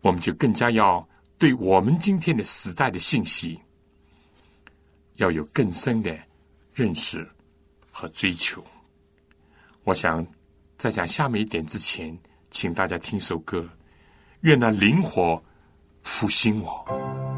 [0.00, 3.60] 我们就更加要对我们今天的时代的信息
[5.14, 6.16] 要有更深的
[6.72, 7.28] 认识
[7.90, 8.62] 和追求。
[9.82, 10.24] 我想
[10.76, 12.16] 在讲下面一点之前，
[12.50, 13.68] 请大家听首歌，
[14.42, 15.42] 愿那灵活
[16.04, 17.29] 复兴我。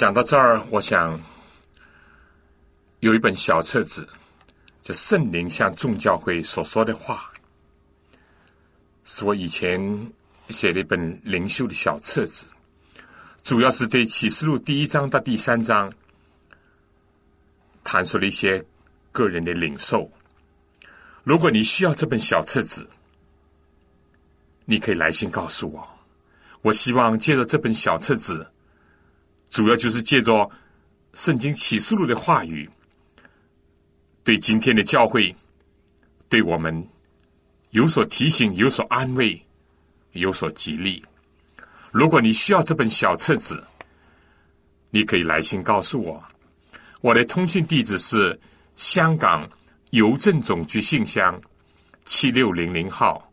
[0.00, 1.20] 讲到这儿，我想
[3.00, 4.08] 有一本小册子，
[4.80, 7.30] 就圣灵向众教会所说的话，
[9.04, 9.78] 是我以前
[10.48, 12.46] 写的一本灵修的小册子，
[13.44, 15.92] 主要是对启示录第一章到第三章
[17.84, 18.64] 谈述了一些
[19.12, 20.10] 个人的领受。
[21.24, 22.88] 如果你需要这本小册子，
[24.64, 25.86] 你可以来信告诉我。
[26.62, 28.50] 我希望借着这本小册子，
[29.50, 30.32] 主要就是借着
[31.12, 32.68] 《圣经启示录》的话语，
[34.24, 35.34] 对今天的教会，
[36.28, 36.88] 对我们
[37.70, 39.40] 有所提醒、有所安慰、
[40.12, 41.04] 有所激励。
[41.90, 43.62] 如果你需要这本小册子，
[44.90, 46.22] 你可以来信告诉我。
[47.00, 48.38] 我的通讯地址是
[48.76, 49.48] 香港
[49.90, 51.40] 邮政总局信箱
[52.04, 53.26] 七六零零号。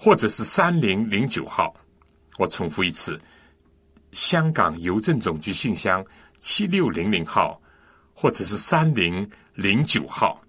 [0.00, 1.74] 或者是三零零九号，
[2.38, 3.20] 我重复一次：
[4.12, 6.04] 香港邮政总局信箱
[6.38, 7.60] 七六零零号，
[8.14, 10.40] 或者是三零零九号。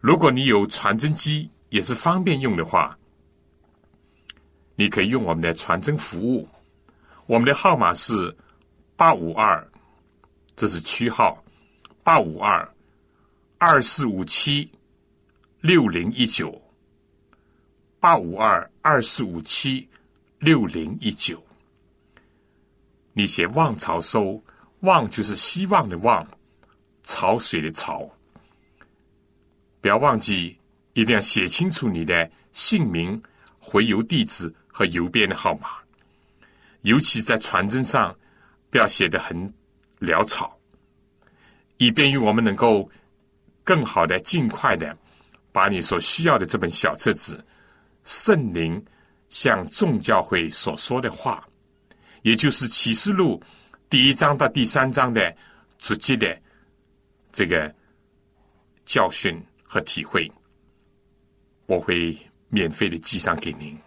[0.00, 2.96] 如果你有传真机，也是方便用的话，
[4.74, 6.48] 你可以用我们的传真服务。
[7.26, 8.34] 我们的号码是
[8.96, 9.66] 八五二，
[10.54, 11.42] 这是区号
[12.02, 12.68] 八五二
[13.58, 14.70] 二四五七
[15.60, 16.60] 六零一九。
[17.98, 19.88] 八五二二四五七
[20.38, 21.42] 六零一九，
[23.18, 24.38] 你写“望潮收
[24.80, 26.28] ”，“望”就是希望的“望
[27.02, 28.06] ”，“潮水”的“潮”。
[29.80, 30.58] 不要忘记，
[30.92, 33.20] 一定要写清楚你的姓名、
[33.58, 35.68] 回邮地址和邮编的号码。
[36.82, 38.14] 尤其在传真上，
[38.68, 39.50] 不要写的很
[39.98, 40.54] 潦草，
[41.78, 42.86] 以便于我们能够
[43.64, 44.94] 更好的、尽快的
[45.52, 47.42] 把你所需要的这本小册子。
[48.04, 48.84] 圣灵
[49.30, 51.48] 向众教会所说的话，
[52.26, 53.40] 也就是启示录
[53.88, 55.32] 第一章到第三章的
[55.78, 56.36] 直接的
[57.30, 57.72] 这个
[58.84, 60.28] 教训和体会，
[61.66, 62.18] 我会
[62.48, 63.78] 免费的寄上给您。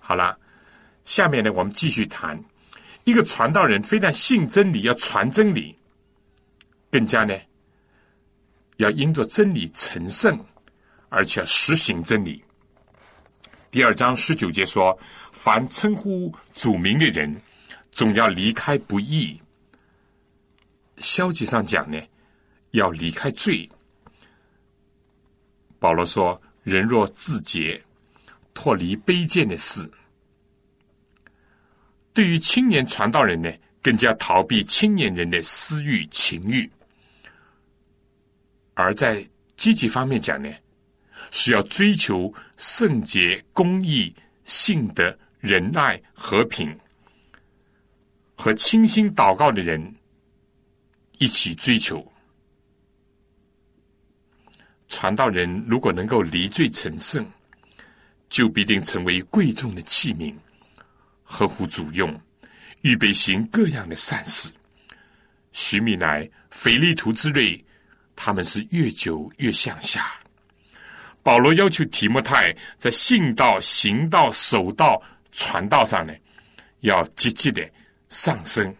[0.00, 0.36] 好了，
[1.04, 2.36] 下面呢，我们继续谈
[3.04, 5.78] 一个传道人，非但信真理，要传真理，
[6.90, 7.32] 更加呢，
[8.78, 10.36] 要因着真理成圣，
[11.10, 12.42] 而且实行真理。
[13.70, 14.98] 第二章十九节说
[15.30, 17.40] ：“凡称呼主名的人，
[17.92, 19.40] 总要离开不易。”
[20.98, 22.02] 消极上讲呢，
[22.72, 23.70] 要离开罪。
[25.78, 27.80] 保罗说：“人若自洁，
[28.52, 29.88] 脱离卑贱的事。”
[32.12, 36.68] 对于青年传道人呢，更加逃避青年人的私欲情欲；
[38.74, 39.24] 而在
[39.56, 40.52] 积极方面讲呢。
[41.30, 44.14] 是要追求圣洁、公义、
[44.44, 46.76] 信德、仁爱、和平，
[48.34, 49.94] 和倾心祷告的人
[51.18, 52.06] 一起追求。
[54.88, 57.26] 传道人如果能够离罪成圣，
[58.28, 60.34] 就必定成为贵重的器皿，
[61.22, 62.20] 合乎主用，
[62.82, 64.52] 预备行各样的善事。
[65.52, 67.62] 徐米乃、腓利图之类，
[68.16, 70.14] 他们是越久越向下。
[71.22, 76.12] 保罗要求提摩太在信道、行道、守道、传道上呢，
[76.80, 77.66] 要积极的
[78.12, 78.72] 上升。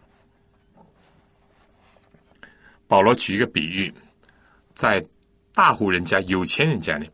[2.86, 3.92] 保罗举一个比喻，
[4.74, 5.02] 在
[5.54, 7.06] 大户人家、有钱人家呢，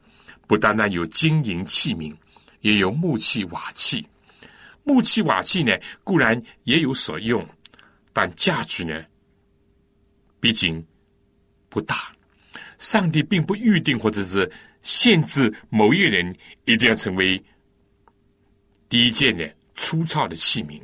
[0.49, 2.13] 不单单有金银器皿，
[2.61, 4.05] 也有木器瓦器。
[4.83, 7.49] 木器瓦器呢，固然也有所用，
[8.13, 9.05] 但价值呢，
[10.41, 10.85] 毕竟
[11.69, 12.13] 不大。
[12.79, 14.51] 上帝并不预定，或者是。
[14.81, 17.43] 限制某一人一定要成为
[18.89, 20.81] 低贱的、粗糙的器皿，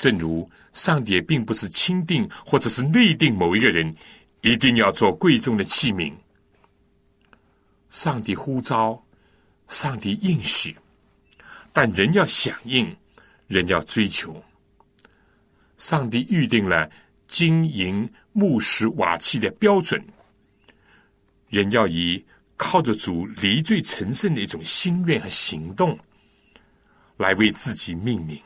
[0.00, 3.94] 正如上帝并不是钦定或者是内定某一个人
[4.40, 6.10] 一定要做贵重的器皿。
[7.90, 9.00] 上帝呼召，
[9.68, 10.74] 上帝应许，
[11.70, 12.96] 但人要响应，
[13.46, 14.42] 人要追求。
[15.76, 16.90] 上帝预定了
[17.28, 20.02] 金银木石瓦器的标准，
[21.48, 22.24] 人要以。
[22.62, 25.98] 靠着主离罪成圣的一种心愿和行动，
[27.16, 28.38] 来为自己命名，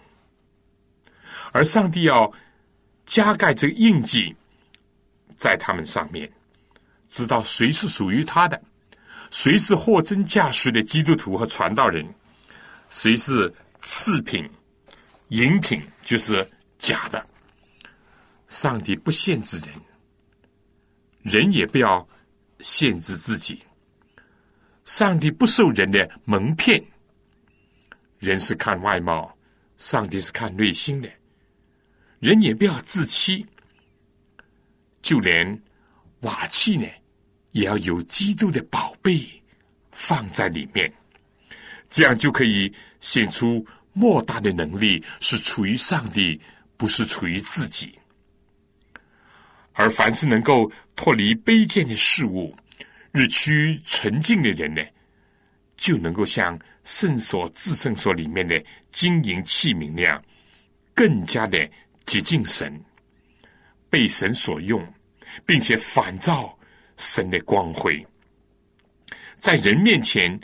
[1.54, 2.30] 而上帝要
[3.06, 4.34] 加盖这个印记
[5.36, 6.28] 在他们上面，
[7.08, 8.60] 知道谁是属于他的，
[9.30, 12.04] 谁是货真价实的基督徒和传道人，
[12.88, 14.50] 谁是次品、
[15.28, 16.44] 饮品，就是
[16.76, 17.24] 假的。
[18.48, 19.68] 上帝不限制人，
[21.22, 22.04] 人也不要
[22.58, 23.62] 限制自己。
[24.84, 26.84] 上帝不受人的蒙骗，
[28.18, 29.32] 人是看外貌，
[29.78, 31.08] 上帝是看内心的，
[32.24, 33.44] 人也不要自欺。
[35.02, 35.62] 就连
[36.20, 36.86] 瓦器呢，
[37.50, 39.22] 也要有基督的宝贝
[39.92, 40.90] 放在里面，
[41.90, 43.62] 这样就可以显出
[43.92, 46.40] 莫大的能力是处于上帝，
[46.78, 47.92] 不是处于自己。
[49.74, 52.56] 而凡是能够脱离卑贱的事物，
[53.12, 54.80] 日趋纯净的人呢，
[55.76, 60.24] 就能够像圣所、至圣所里面的金银器皿那样，
[60.94, 61.70] 更加的
[62.06, 62.84] 接近神，
[63.88, 64.86] 被神所用，
[65.46, 66.58] 并且反照
[66.96, 68.06] 神的光辉，
[69.36, 70.38] 在人面前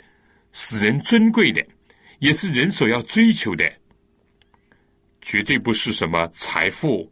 [0.51, 1.65] 使人尊贵的，
[2.19, 3.71] 也是人所要追求的，
[5.21, 7.11] 绝对不是什么财富。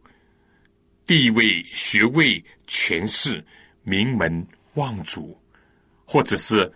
[1.06, 3.44] 地位、学位、权势、
[3.82, 5.36] 名门望族，
[6.04, 6.72] 或者是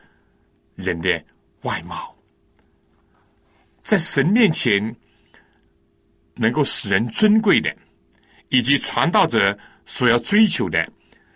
[0.75, 1.25] 人的
[1.62, 2.12] 外貌，
[3.81, 4.97] 在神面前
[6.35, 7.74] 能够使人尊贵的，
[8.49, 9.57] 以及传道者
[9.87, 10.91] 所要追求的，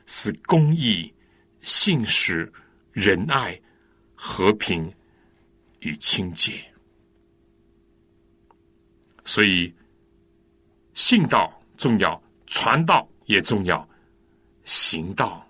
[0.07, 1.12] 是公义、
[1.61, 2.51] 信实、
[2.92, 3.59] 仁爱、
[4.14, 4.92] 和平
[5.80, 6.53] 与清洁。
[9.24, 9.72] 所以，
[10.94, 12.20] 信道重要。
[12.51, 13.86] 传道也重要，
[14.64, 15.46] 行道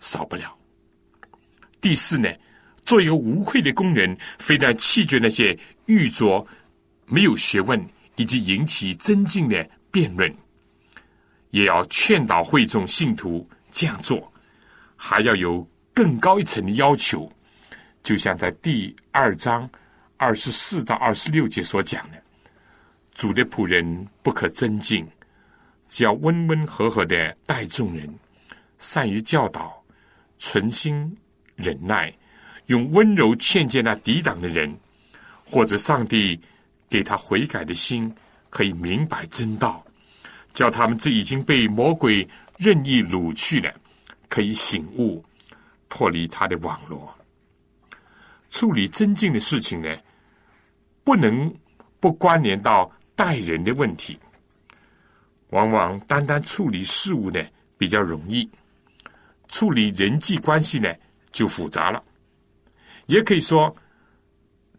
[0.00, 0.58] 少不了。
[1.80, 2.28] 第四呢，
[2.84, 6.44] 做一个无愧的工人，非但弃绝那些愚拙、
[7.06, 7.80] 没有学问
[8.16, 10.34] 以及引起增进的辩论，
[11.50, 14.32] 也要劝导会众信徒这样做，
[14.96, 17.30] 还要有更高一层的要求。
[18.02, 19.68] 就像在第二章
[20.16, 22.22] 二十四到二十六节所讲的，
[23.14, 25.06] 主的仆人不可增进。
[25.86, 28.12] 只要温温和和的待众人，
[28.78, 29.82] 善于教导，
[30.38, 31.16] 存心
[31.56, 32.12] 忍耐，
[32.66, 34.74] 用温柔劝诫那抵挡的人，
[35.44, 36.40] 或者上帝
[36.88, 38.14] 给他悔改的心，
[38.50, 39.84] 可以明白真道，
[40.52, 43.74] 叫他们这已经被魔鬼任意掳去了，
[44.28, 45.24] 可以醒悟，
[45.88, 47.12] 脱离他的网络。
[48.50, 49.96] 处理真经的事情呢，
[51.02, 51.52] 不能
[51.98, 54.18] 不关联到待人的问题。
[55.50, 57.40] 往往单单处理事物呢
[57.76, 58.48] 比较容易，
[59.48, 60.92] 处理人际关系呢
[61.32, 62.02] 就复杂了。
[63.06, 63.74] 也可以说，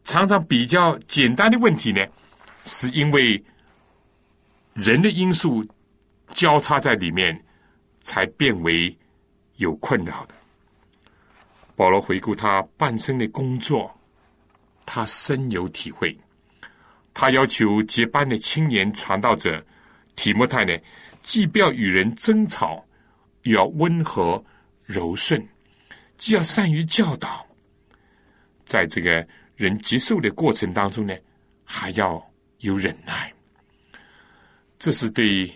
[0.05, 2.05] 常常比较简单的问题呢，
[2.63, 3.43] 是因为
[4.73, 5.65] 人的因素
[6.33, 7.43] 交叉在里面，
[8.03, 8.95] 才变为
[9.57, 10.35] 有困扰的。
[11.75, 13.93] 保罗回顾他半生的工作，
[14.85, 16.17] 他深有体会。
[17.13, 19.61] 他要求接班的青年传道者。
[20.15, 20.73] 提摩太呢，
[21.21, 22.85] 既不要与人争吵，
[23.41, 24.41] 又要温和
[24.85, 25.41] 柔顺；
[26.15, 27.45] 既要善于教导，
[28.63, 31.15] 在这个人接受的过程当中呢，
[31.63, 32.23] 还要
[32.59, 33.33] 有忍耐。
[34.77, 35.51] 这是对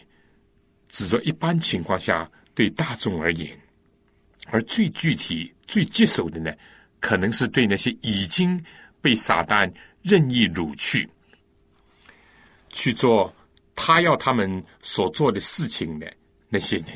[0.88, 3.58] 只说一般情况下对大众而言，
[4.48, 6.54] 而最具体、最棘手的呢，
[7.00, 8.64] 可能是对那些已经
[9.02, 9.72] 被撒旦
[10.02, 11.10] 任意掳去
[12.70, 13.34] 去做。
[13.82, 16.14] 他要他们所做的事情的
[16.50, 16.88] 那些人，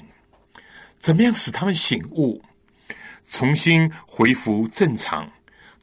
[0.99, 2.43] 怎么样使他们醒悟，
[3.29, 5.31] 重新恢复正常，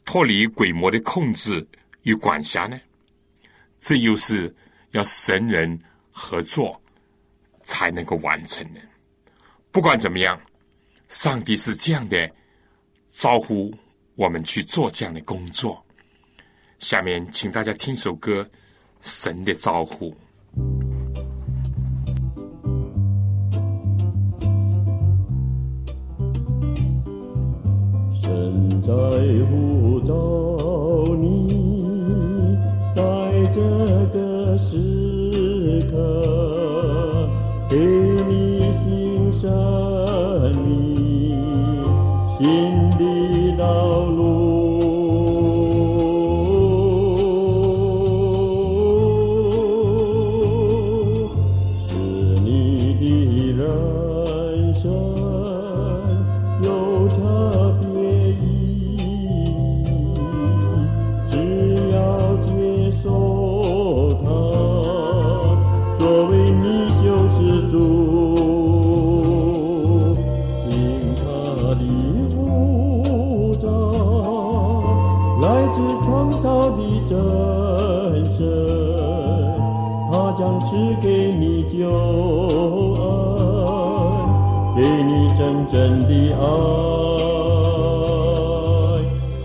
[0.04, 1.66] 脱离鬼魔的控制
[2.02, 2.78] 与管辖呢？
[3.78, 4.54] 这又是
[4.90, 5.80] 要神人
[6.10, 6.78] 合作
[7.62, 8.80] 才能够完成的。
[9.70, 10.38] 不管怎么样，
[11.08, 12.30] 上帝是这样的
[13.10, 13.72] 招呼
[14.16, 15.82] 我们去做这样的工作。
[16.78, 18.42] 下面，请大家听首歌
[19.00, 20.10] 《神的招呼》。
[28.22, 28.88] 神在
[29.50, 29.79] 呼
[30.10, 30.49] 召
[80.80, 81.90] 是给你救
[82.96, 83.04] 恩，
[84.74, 86.42] 给你真正的爱，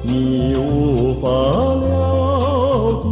[0.03, 1.83] 你无法了
[3.01, 3.05] 解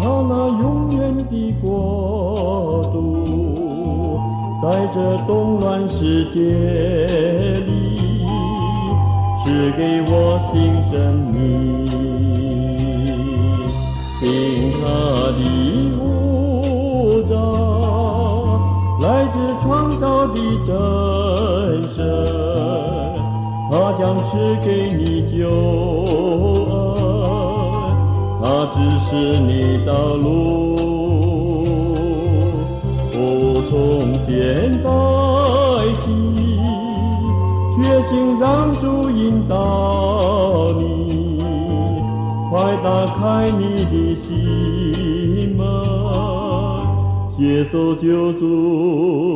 [0.00, 1.32] 他那永远的
[1.62, 4.18] 国度，
[4.60, 4.96] 在这
[5.28, 6.40] 动乱世界
[7.66, 7.70] 里，
[9.44, 10.12] 是给我
[10.52, 10.56] 新
[10.90, 10.96] 生
[11.32, 11.38] 命，
[14.20, 14.26] 平
[14.84, 15.17] 安。
[20.18, 20.34] 我的
[20.66, 20.74] 真
[21.94, 22.02] 神，
[23.70, 25.48] 他将赐给你救
[26.66, 26.74] 恩，
[28.42, 30.74] 他指示你道路。
[33.14, 33.22] 我
[33.70, 34.28] 从现
[34.82, 34.86] 在
[36.00, 36.04] 起，
[37.80, 38.10] 决心
[38.40, 39.56] 让主引导
[40.80, 41.38] 你，
[42.50, 45.64] 快打开你的心门，
[47.36, 49.27] 接受救主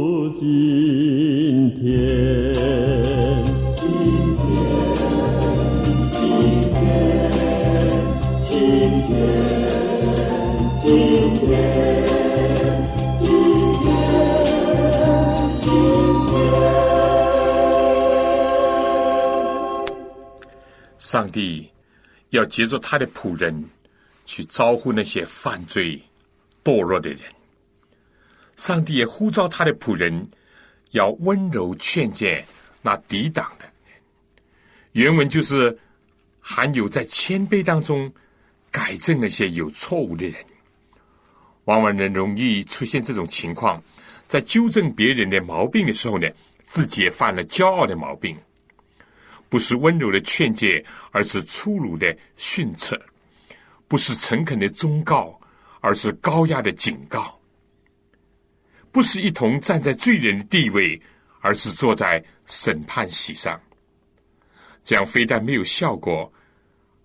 [0.42, 1.86] 今天。
[3.76, 3.86] 今
[4.34, 4.50] 天，
[8.42, 8.58] 今
[9.04, 9.14] 天，
[10.82, 10.90] 今
[11.34, 11.46] 天，
[15.60, 15.70] 今
[16.26, 16.34] 天。
[20.98, 21.70] 上帝
[22.30, 23.64] 要借着他的仆人
[24.24, 26.02] 去招呼那些犯罪
[26.64, 27.20] 堕落的人。
[28.56, 30.28] 上帝也呼召他的仆人
[30.92, 32.44] 要温柔劝诫
[32.82, 33.64] 那抵挡的。
[34.92, 35.78] 原文就是
[36.40, 38.12] 含有在谦卑当中
[38.70, 40.34] 改正那些有错误的人。
[41.64, 43.82] 往往人容易出现这种情况，
[44.26, 46.28] 在纠正别人的毛病的时候呢，
[46.66, 48.36] 自己也犯了骄傲的毛病。
[49.48, 52.96] 不是温柔的劝诫，而是粗鲁的训斥；
[53.86, 55.38] 不是诚恳的忠告，
[55.80, 57.38] 而是高压的警告；
[58.92, 61.00] 不是一同站在罪人的地位，
[61.40, 63.60] 而是坐在审判席上。
[64.84, 66.32] 这样非但没有效果，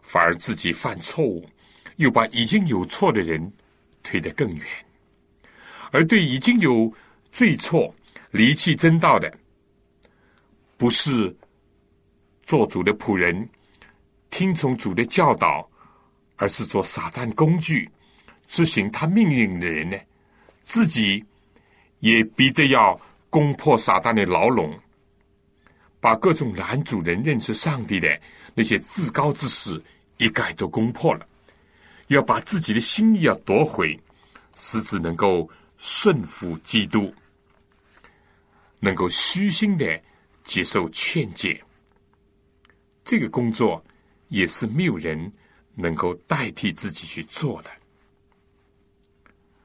[0.02, 1.50] 反而自己犯错误，
[1.96, 3.52] 又把已经有错的人。
[4.04, 4.66] 推得更远，
[5.92, 6.90] 而对已经有
[7.30, 7.94] 罪错、
[8.32, 9.30] 离弃真道的，
[10.78, 11.36] 不是
[12.44, 13.50] 做主的仆人，
[14.30, 15.70] 听从主的教导，
[16.38, 17.90] 而是做撒旦工具、
[18.48, 19.98] 执行他命令的人呢？
[20.64, 21.22] 自己
[22.00, 24.78] 也逼得要攻破撒旦的牢笼，
[26.00, 28.22] 把各种男主人认识上帝的
[28.54, 29.84] 那些至高之事
[30.18, 31.28] 一概都攻破了。
[32.08, 34.00] 要把自己的心意要夺回，
[34.56, 37.14] 使之能够顺服基督，
[38.80, 40.02] 能够虚心的
[40.43, 41.62] 接受劝诫。
[43.04, 43.84] 这个工作
[44.30, 45.32] 也是没有人
[45.76, 47.70] 能够代替自己去做的。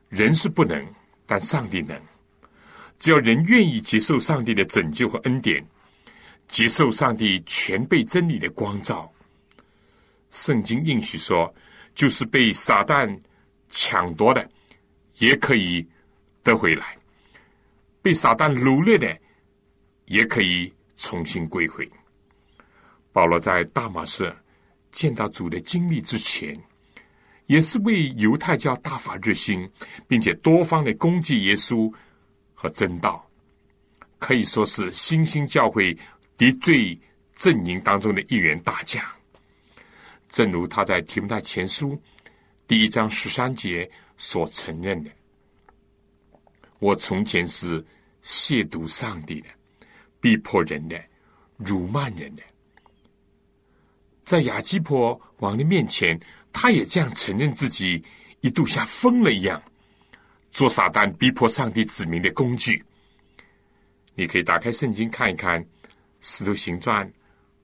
[0.08, 0.84] 人是不能，
[1.26, 1.96] 但上帝能。
[3.02, 5.60] 只要人愿意接受上帝的拯救和恩典，
[6.46, 9.12] 接受上帝全被真理的光照，
[10.30, 11.52] 圣经应许说。
[11.94, 13.20] 就是被撒旦
[13.68, 14.48] 抢夺的，
[15.18, 15.86] 也可以
[16.42, 16.84] 得回来；
[18.00, 19.14] 被撒旦掳掠的，
[20.06, 21.86] 也可以重新归回。
[23.12, 24.34] 保罗在大马士
[24.90, 26.58] 见到主的经历之前，
[27.44, 29.70] 也是为犹太教大发热心，
[30.08, 31.92] 并且多方的攻击耶稣
[32.62, 33.28] 和真道，
[34.20, 35.98] 可以说是新兴教会
[36.38, 36.96] 敌对
[37.32, 39.04] 阵营当中的一员大将。
[40.28, 42.00] 正如他在提摩太前书
[42.68, 45.10] 第一章十三节所承认的
[46.78, 47.84] ：“我从前是
[48.22, 49.48] 亵渎上帝的、
[50.20, 50.96] 逼迫人的、
[51.56, 52.42] 辱骂人的。”
[54.22, 56.16] 在亚基婆王的面前，
[56.52, 58.00] 他也这样承认自己
[58.40, 59.60] 一度像疯了一样，
[60.52, 62.84] 做撒旦逼迫上帝子民的工具。
[64.14, 65.60] 你可以打开圣经看一看
[66.20, 67.04] 《使徒行传》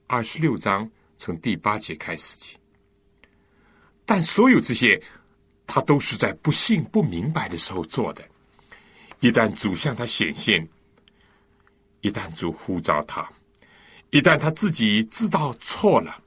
[0.08, 0.90] 二十六章。
[1.20, 2.56] 从第八节开始起，
[4.06, 5.02] 但所有这些，
[5.66, 8.24] 他都是在不信、不明白的时候做的。
[9.18, 10.64] 一旦主向他显现，
[12.02, 13.28] 一旦主呼召他，
[14.10, 16.22] 一旦他自己知道错了，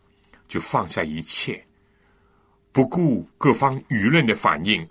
[0.50, 1.66] 就放下一切，
[2.74, 4.86] 不顾各方舆论的反应，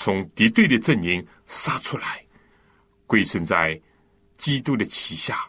[0.00, 2.24] 从敌对的阵营杀出来，
[3.04, 3.78] 归顺在
[4.36, 5.44] 基督的旗下，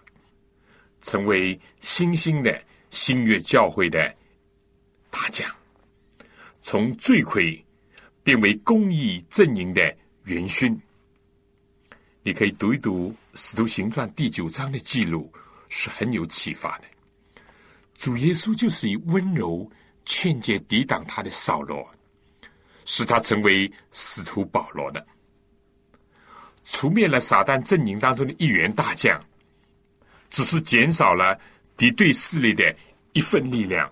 [1.01, 2.59] 成为新兴的。
[2.89, 4.11] 新月教会的
[5.11, 5.47] 大将，
[6.59, 7.63] 从罪魁
[8.23, 10.75] 变为公义阵营的元勋。
[12.23, 15.31] 你可以读一读《使徒行传》第九章的记录，
[15.69, 16.85] 是很有启发的。
[17.95, 19.71] 主耶稣就是以温柔
[20.05, 21.87] 劝诫抵挡他的扫罗，
[22.89, 25.05] 使他成为使徒保罗的，
[26.65, 29.23] 除灭了撒旦阵营当中的一员大将，
[30.31, 31.39] 只是减少了。
[31.77, 32.75] 敌对势力的
[33.13, 33.89] 一份力量，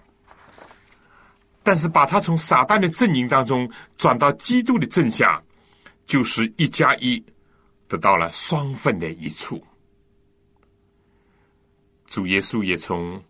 [1.64, 5.42] 但是把他从撒旦的阵营当中转到基督的正下，
[6.06, 7.24] 就是一加一
[7.88, 9.66] 得到了双份的一处。
[12.08, 13.24] 主耶稣也从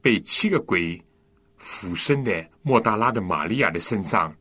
[0.00, 1.02] 被七个鬼
[1.56, 4.32] 附身的莫大拉的玛利亚的身上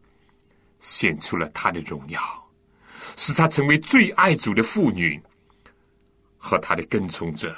[0.81, 2.19] 显出了他的荣耀，
[3.15, 5.17] 使他成为最爱主的妇女
[6.37, 7.55] 和他的跟从者。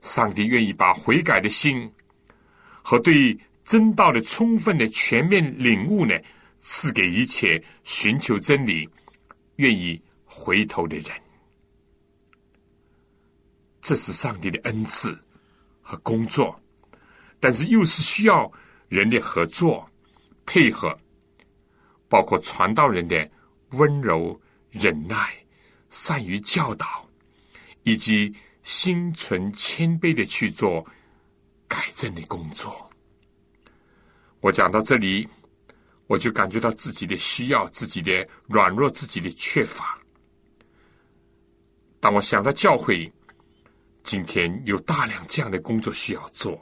[0.00, 1.92] 上帝愿意把悔改的心
[2.82, 6.18] 和对真道的充分的全面领悟呢，
[6.58, 8.88] 赐给一切寻求真理、
[9.56, 11.10] 愿意回头的人。
[13.82, 15.18] 这是上帝的恩赐
[15.82, 16.58] 和工作，
[17.38, 18.50] 但是又是需要
[18.88, 19.88] 人的合作、
[20.44, 20.98] 配合，
[22.10, 23.30] 包括传道人的
[23.70, 24.38] 温柔、
[24.68, 25.32] 忍耐、
[25.88, 27.08] 善于教导，
[27.84, 28.34] 以及
[28.64, 30.84] 心存谦卑的去做
[31.68, 32.90] 改正的工作。
[34.40, 35.28] 我讲到这里，
[36.08, 39.96] 我就感觉到自己的需要、自己的软弱、自己的缺乏。
[42.00, 43.12] 当我想到教会，
[44.02, 46.60] 今天有大量这样的工作需要做，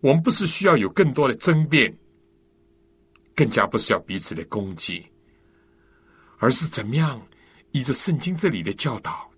[0.00, 1.94] 我们不是需要有更多的争辩，
[3.38, 5.06] 更加不是要彼此的攻击，
[6.38, 7.22] 而是怎么样
[7.70, 9.30] 依着圣经这里的教导，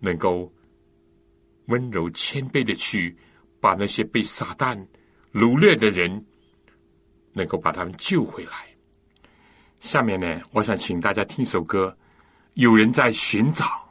[0.00, 0.50] 能够
[1.66, 3.14] 温柔谦卑的去
[3.60, 4.74] 把那些被撒旦
[5.30, 6.24] 掳掠的人，
[7.34, 8.66] 能够把他们救回来。
[9.80, 11.94] 下面呢，我想请大家听首歌，
[12.54, 13.86] 有人在寻找。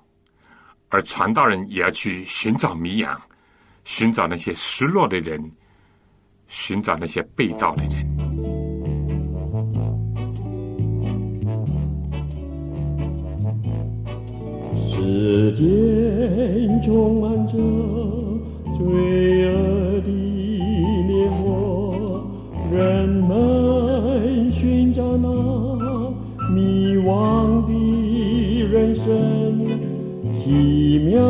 [0.90, 3.22] 而传道人也要去寻找迷羊，
[3.84, 5.52] 寻找那些失落的人，
[6.48, 8.17] 寻找那些被盗的人。
[15.08, 17.54] 世间充满着
[18.78, 18.84] 罪
[19.48, 20.10] 恶的
[21.08, 22.24] 烈火，
[22.70, 25.30] 人们寻找那
[26.54, 27.72] 迷惘的
[28.70, 29.06] 人生。
[30.34, 31.22] 奇妙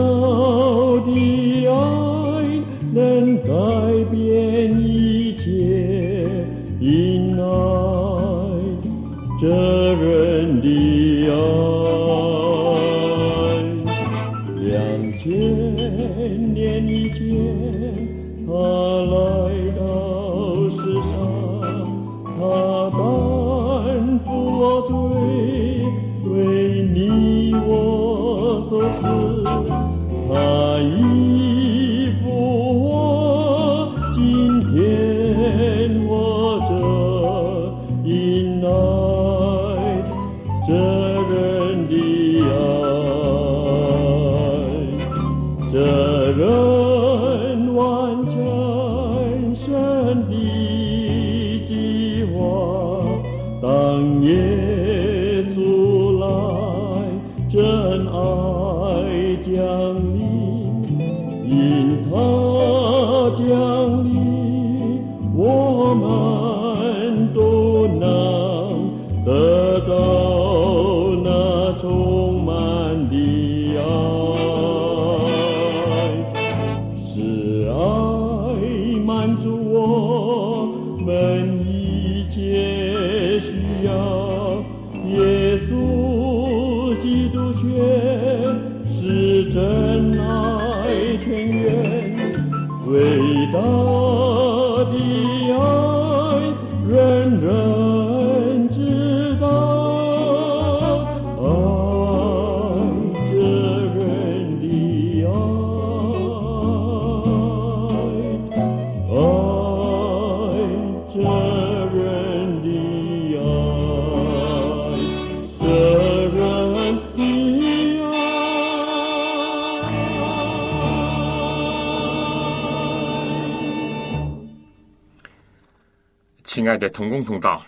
[126.67, 127.65] 亲爱的同工同道，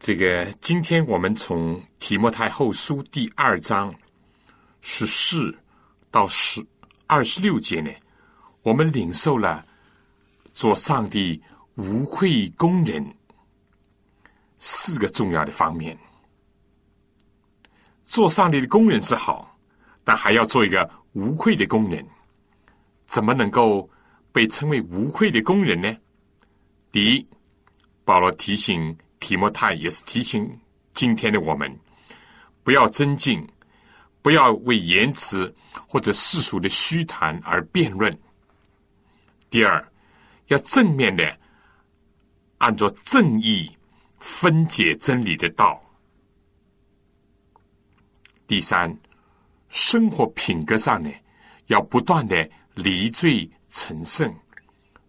[0.00, 3.92] 这个今天我们从提摩太后书第二章
[4.80, 5.54] 十四
[6.10, 6.66] 到十
[7.06, 7.90] 二十六节呢，
[8.62, 9.62] 我们领受了
[10.54, 11.38] 做上帝
[11.74, 13.06] 无愧工人
[14.58, 15.94] 四个重要的方面。
[18.06, 19.58] 做上帝的工人是好，
[20.02, 22.02] 但还要做一个无愧的工人。
[23.02, 23.86] 怎么能够
[24.32, 25.94] 被称为无愧的工人呢？
[26.90, 27.28] 第一。
[28.04, 30.58] 保罗提醒提摩太，也是提醒
[30.92, 31.74] 今天的我们，
[32.62, 33.46] 不要增进，
[34.20, 35.52] 不要为言辞
[35.88, 38.14] 或者世俗的虚谈而辩论。
[39.48, 39.92] 第二，
[40.48, 41.38] 要正面的
[42.58, 43.70] 按照正义
[44.18, 45.82] 分解真理的道。
[48.46, 48.94] 第三，
[49.68, 51.10] 生活品格上呢，
[51.68, 54.32] 要不断的离罪成圣，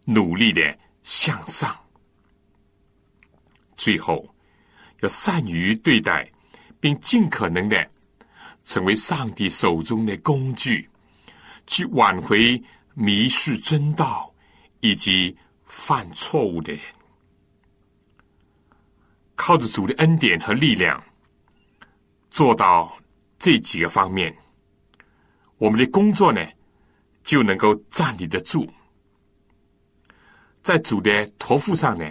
[0.05, 1.77] 努力的向上，
[3.75, 4.27] 最后
[5.01, 6.29] 要善于对待，
[6.79, 7.89] 并尽可能的
[8.63, 10.89] 成为上帝手中的工具，
[11.67, 12.61] 去挽回
[12.93, 14.33] 迷失真道
[14.79, 16.81] 以及犯错误的人。
[19.35, 21.03] 靠着主的恩典和力量，
[22.29, 22.97] 做到
[23.37, 24.35] 这几个方面，
[25.57, 26.43] 我们的工作呢
[27.23, 28.67] 就能够站立得住。
[30.61, 32.09] 在主的托付上呢，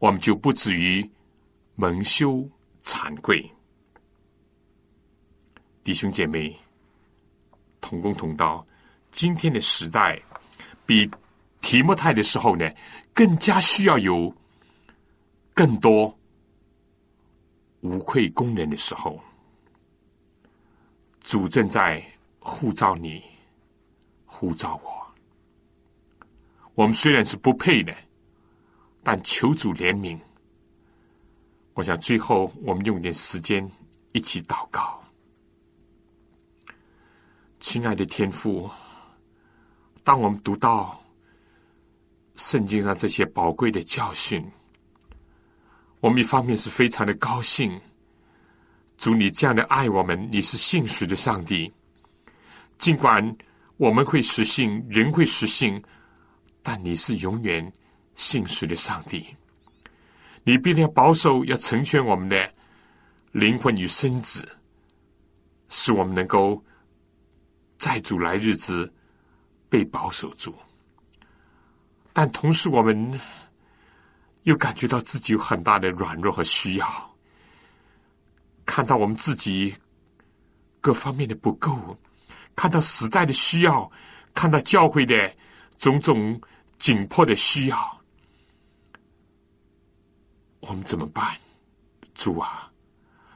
[0.00, 1.08] 我们就不至于
[1.76, 2.48] 蒙羞
[2.82, 3.48] 惭愧。
[5.84, 6.58] 弟兄姐妹，
[7.82, 8.66] 同工同道，
[9.10, 10.20] 今天的时代
[10.86, 11.08] 比
[11.60, 12.68] 提莫泰的时候呢，
[13.12, 14.34] 更加需要有
[15.54, 16.18] 更多。
[17.82, 19.22] 无愧工人的时候，
[21.20, 22.02] 主正在
[22.38, 23.22] 呼召你，
[24.24, 25.14] 呼召我。
[26.74, 27.94] 我们虽然是不配的，
[29.02, 30.18] 但求主怜悯。
[31.74, 33.68] 我想最后我们用点时间
[34.12, 35.02] 一起祷告。
[37.58, 38.70] 亲爱的天父，
[40.02, 40.98] 当我们读到
[42.36, 44.44] 圣经上这些宝贵的教训。
[46.00, 47.78] 我们一方面是非常的高兴，
[48.96, 51.70] 主你这样的爱我们，你是信实的上帝。
[52.78, 53.36] 尽管
[53.76, 55.82] 我们会失信，人会失信，
[56.62, 57.70] 但你是永远
[58.20, 59.26] 信实的上帝。
[60.44, 62.52] 你必定要保守，要成全我们的
[63.32, 64.46] 灵魂与身子，
[65.70, 66.62] 使我们能够
[67.78, 68.92] 在主来日子
[69.70, 70.54] 被保守住。
[72.12, 73.18] 但同时，我们。
[74.44, 77.16] 又感觉到自己有很大的软弱和需要，
[78.64, 79.74] 看到我们自己
[80.80, 81.78] 各方面的不够，
[82.56, 83.88] 看到时代的需要，
[84.32, 85.30] 看到教会的
[85.76, 86.40] 种种
[86.78, 87.99] 紧迫的需要，
[90.60, 91.36] 我们怎么办？
[92.14, 92.70] 主啊，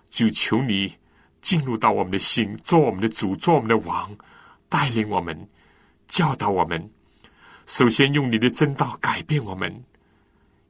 [0.09, 0.95] 就求你
[1.41, 4.15] 进入到我们的心，做我们的主，做我们的王，
[4.69, 5.49] 带领我们，
[6.07, 6.91] 教导我们。
[7.67, 9.85] 首先用你的真道改变我们。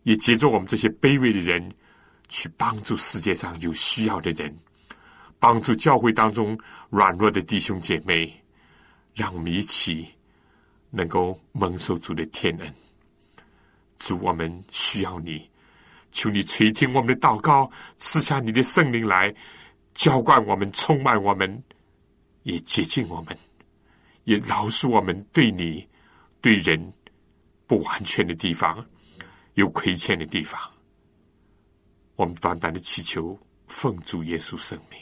[0.05, 1.73] 也借助我们这些卑微的人，
[2.29, 4.55] 去帮助世界上有需要的人，
[5.39, 6.59] 帮助教会当中
[6.91, 8.31] 软弱的弟兄姐妹，
[9.15, 10.07] 让我们一起
[10.91, 12.75] 能够蒙受主的天恩。
[13.99, 15.49] 主，我们需要你，
[16.15, 19.35] 求你垂听我们的祷告，赐下你的圣灵来
[19.95, 21.63] 浇灌我们，充满我们，
[22.45, 23.37] 也接近我们，
[24.23, 25.87] 也饶恕我们对你、
[26.41, 26.93] 对人
[27.67, 28.83] 不完全的地方。
[29.55, 30.61] 有亏欠的地方，
[32.17, 34.99] 我们短短的祈求，奉主耶稣圣名，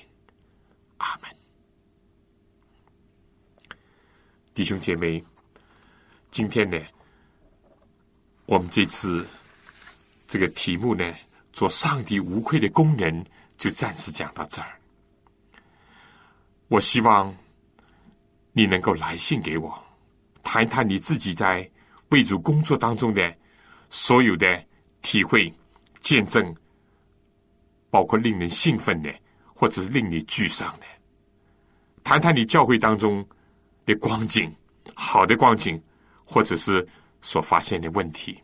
[0.96, 1.30] 阿门。
[4.52, 5.22] 弟兄姐妹，
[6.30, 6.78] 今天呢，
[8.44, 9.26] 我们这次
[10.32, 11.12] 这个题目呢，
[11.52, 13.22] 做上帝无愧的工人，
[13.58, 14.80] 就暂时讲到这儿。
[16.68, 17.36] 我希望
[18.52, 19.70] 你能够来信给我，
[20.42, 21.70] 谈一谈你自己在
[22.08, 23.30] 为主工作当中的。
[23.90, 24.64] 所有的
[25.02, 25.52] 体会、
[26.00, 26.56] 见证，
[27.90, 29.14] 包括令人兴奋的，
[29.54, 30.86] 或者是令你沮丧的，
[32.02, 33.22] 谈谈你教会当中
[33.84, 34.50] 的光景，
[34.94, 35.78] 好的光景，
[36.24, 36.88] 或者是
[37.20, 38.42] 所发现的问题，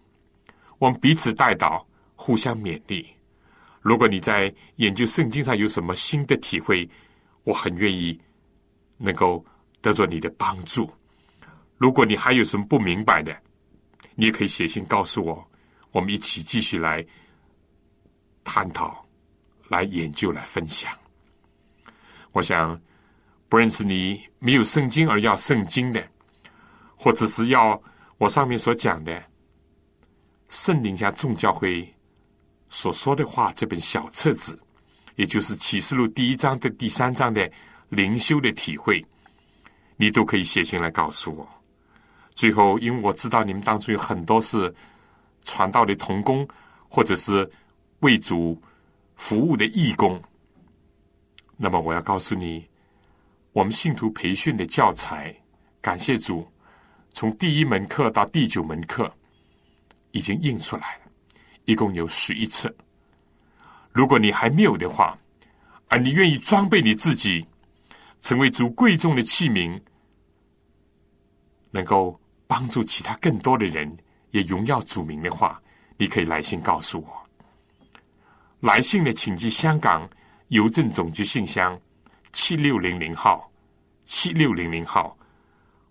[0.78, 3.06] 我们彼此带导，互相勉励。
[3.80, 6.88] 如果你在研究圣经上有什么新的体会，
[7.44, 8.18] 我很愿意
[8.96, 9.44] 能够
[9.80, 10.90] 得着你的帮助。
[11.76, 13.36] 如果你还有什么不明白的，
[14.14, 15.50] 你也可以写信告诉我，
[15.92, 17.04] 我们一起继续来
[18.44, 19.06] 探讨、
[19.68, 20.92] 来研究、来分享。
[22.32, 22.78] 我想，
[23.48, 26.06] 不认识你没有圣经而要圣经的，
[26.96, 27.80] 或者是要
[28.18, 29.22] 我上面所讲的
[30.48, 31.86] 圣灵下众教会
[32.70, 34.58] 所说的话这本小册子，
[35.16, 37.50] 也就是启示录第一章的第三章的
[37.88, 39.04] 灵修的体会，
[39.96, 41.48] 你都可以写信来告诉我。
[42.34, 44.74] 最后，因为我知道你们当中有很多是
[45.44, 46.46] 传道的童工，
[46.88, 47.50] 或者是
[48.00, 48.60] 为主
[49.16, 50.22] 服务的义工，
[51.56, 52.66] 那么我要告诉你，
[53.52, 55.34] 我们信徒培训的教材，
[55.80, 56.46] 感谢主，
[57.12, 59.12] 从第一门课到第九门课
[60.18, 61.10] 已经印出来了，
[61.64, 62.70] 一共有十一册。
[63.92, 65.16] 如果你还没有的话，
[65.88, 67.46] 而你愿意装备你自己，
[68.20, 69.80] 成为主贵重的器皿，
[71.70, 72.20] 能够。
[72.50, 73.94] 帮助其他更多的人
[74.30, 75.60] 也荣耀主名的话，
[75.98, 77.28] 你可以来信告诉我。
[78.60, 80.08] 来信的，请寄香港
[80.48, 81.78] 邮政总局信箱
[82.32, 83.52] 七六零零号，
[84.04, 85.14] 七六零零号，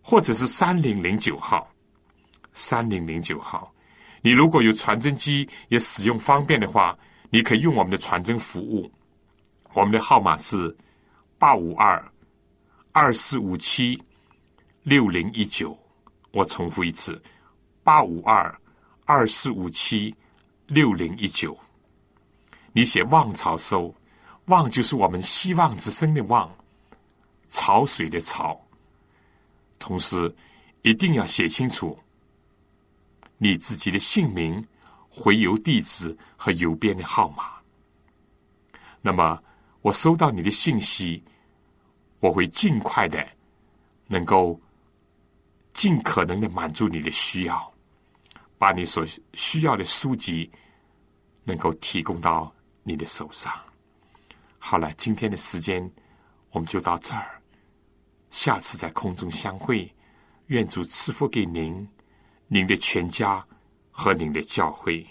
[0.02, 1.72] 或者是三零零九号，
[2.54, 3.72] 三零零九号。
[4.22, 6.98] 你如果有传真机也使用方便的话，
[7.30, 8.92] 你可以用我们的传真服务。
[9.74, 10.76] 我们的号码是
[11.38, 12.04] 八五二
[12.92, 14.02] 二四五七
[14.84, 15.78] 六零一九。
[16.32, 17.22] 我重复一次：
[17.84, 18.54] 八五二
[19.06, 20.14] 二四五七
[20.68, 21.58] 六零一九。
[22.74, 23.94] 你写“望潮收
[24.46, 26.52] ”，“望”就是我们希望之声的“望”，
[27.48, 28.60] 潮水的“潮”。
[29.80, 30.36] 同时，
[30.82, 31.98] 一定要写清楚
[33.38, 34.66] 你自己的姓名、
[35.10, 37.52] 回邮地址和邮编的号码。
[39.02, 39.42] 那么，
[39.82, 41.24] 我收到你的信息，
[42.20, 43.26] 我会尽快的，
[44.08, 44.60] 能够
[45.74, 47.72] 尽可能的满足你的需要，
[48.58, 50.52] 把你所需要的书籍
[51.44, 53.54] 能够提供到你的手上。
[54.58, 55.90] 好了，今天的时间
[56.52, 57.42] 我们就到这儿。
[58.30, 59.90] 下次在空中相会，
[60.48, 61.88] 愿主赐福给您、
[62.50, 63.46] 您的全家
[63.92, 65.06] 和您的教会。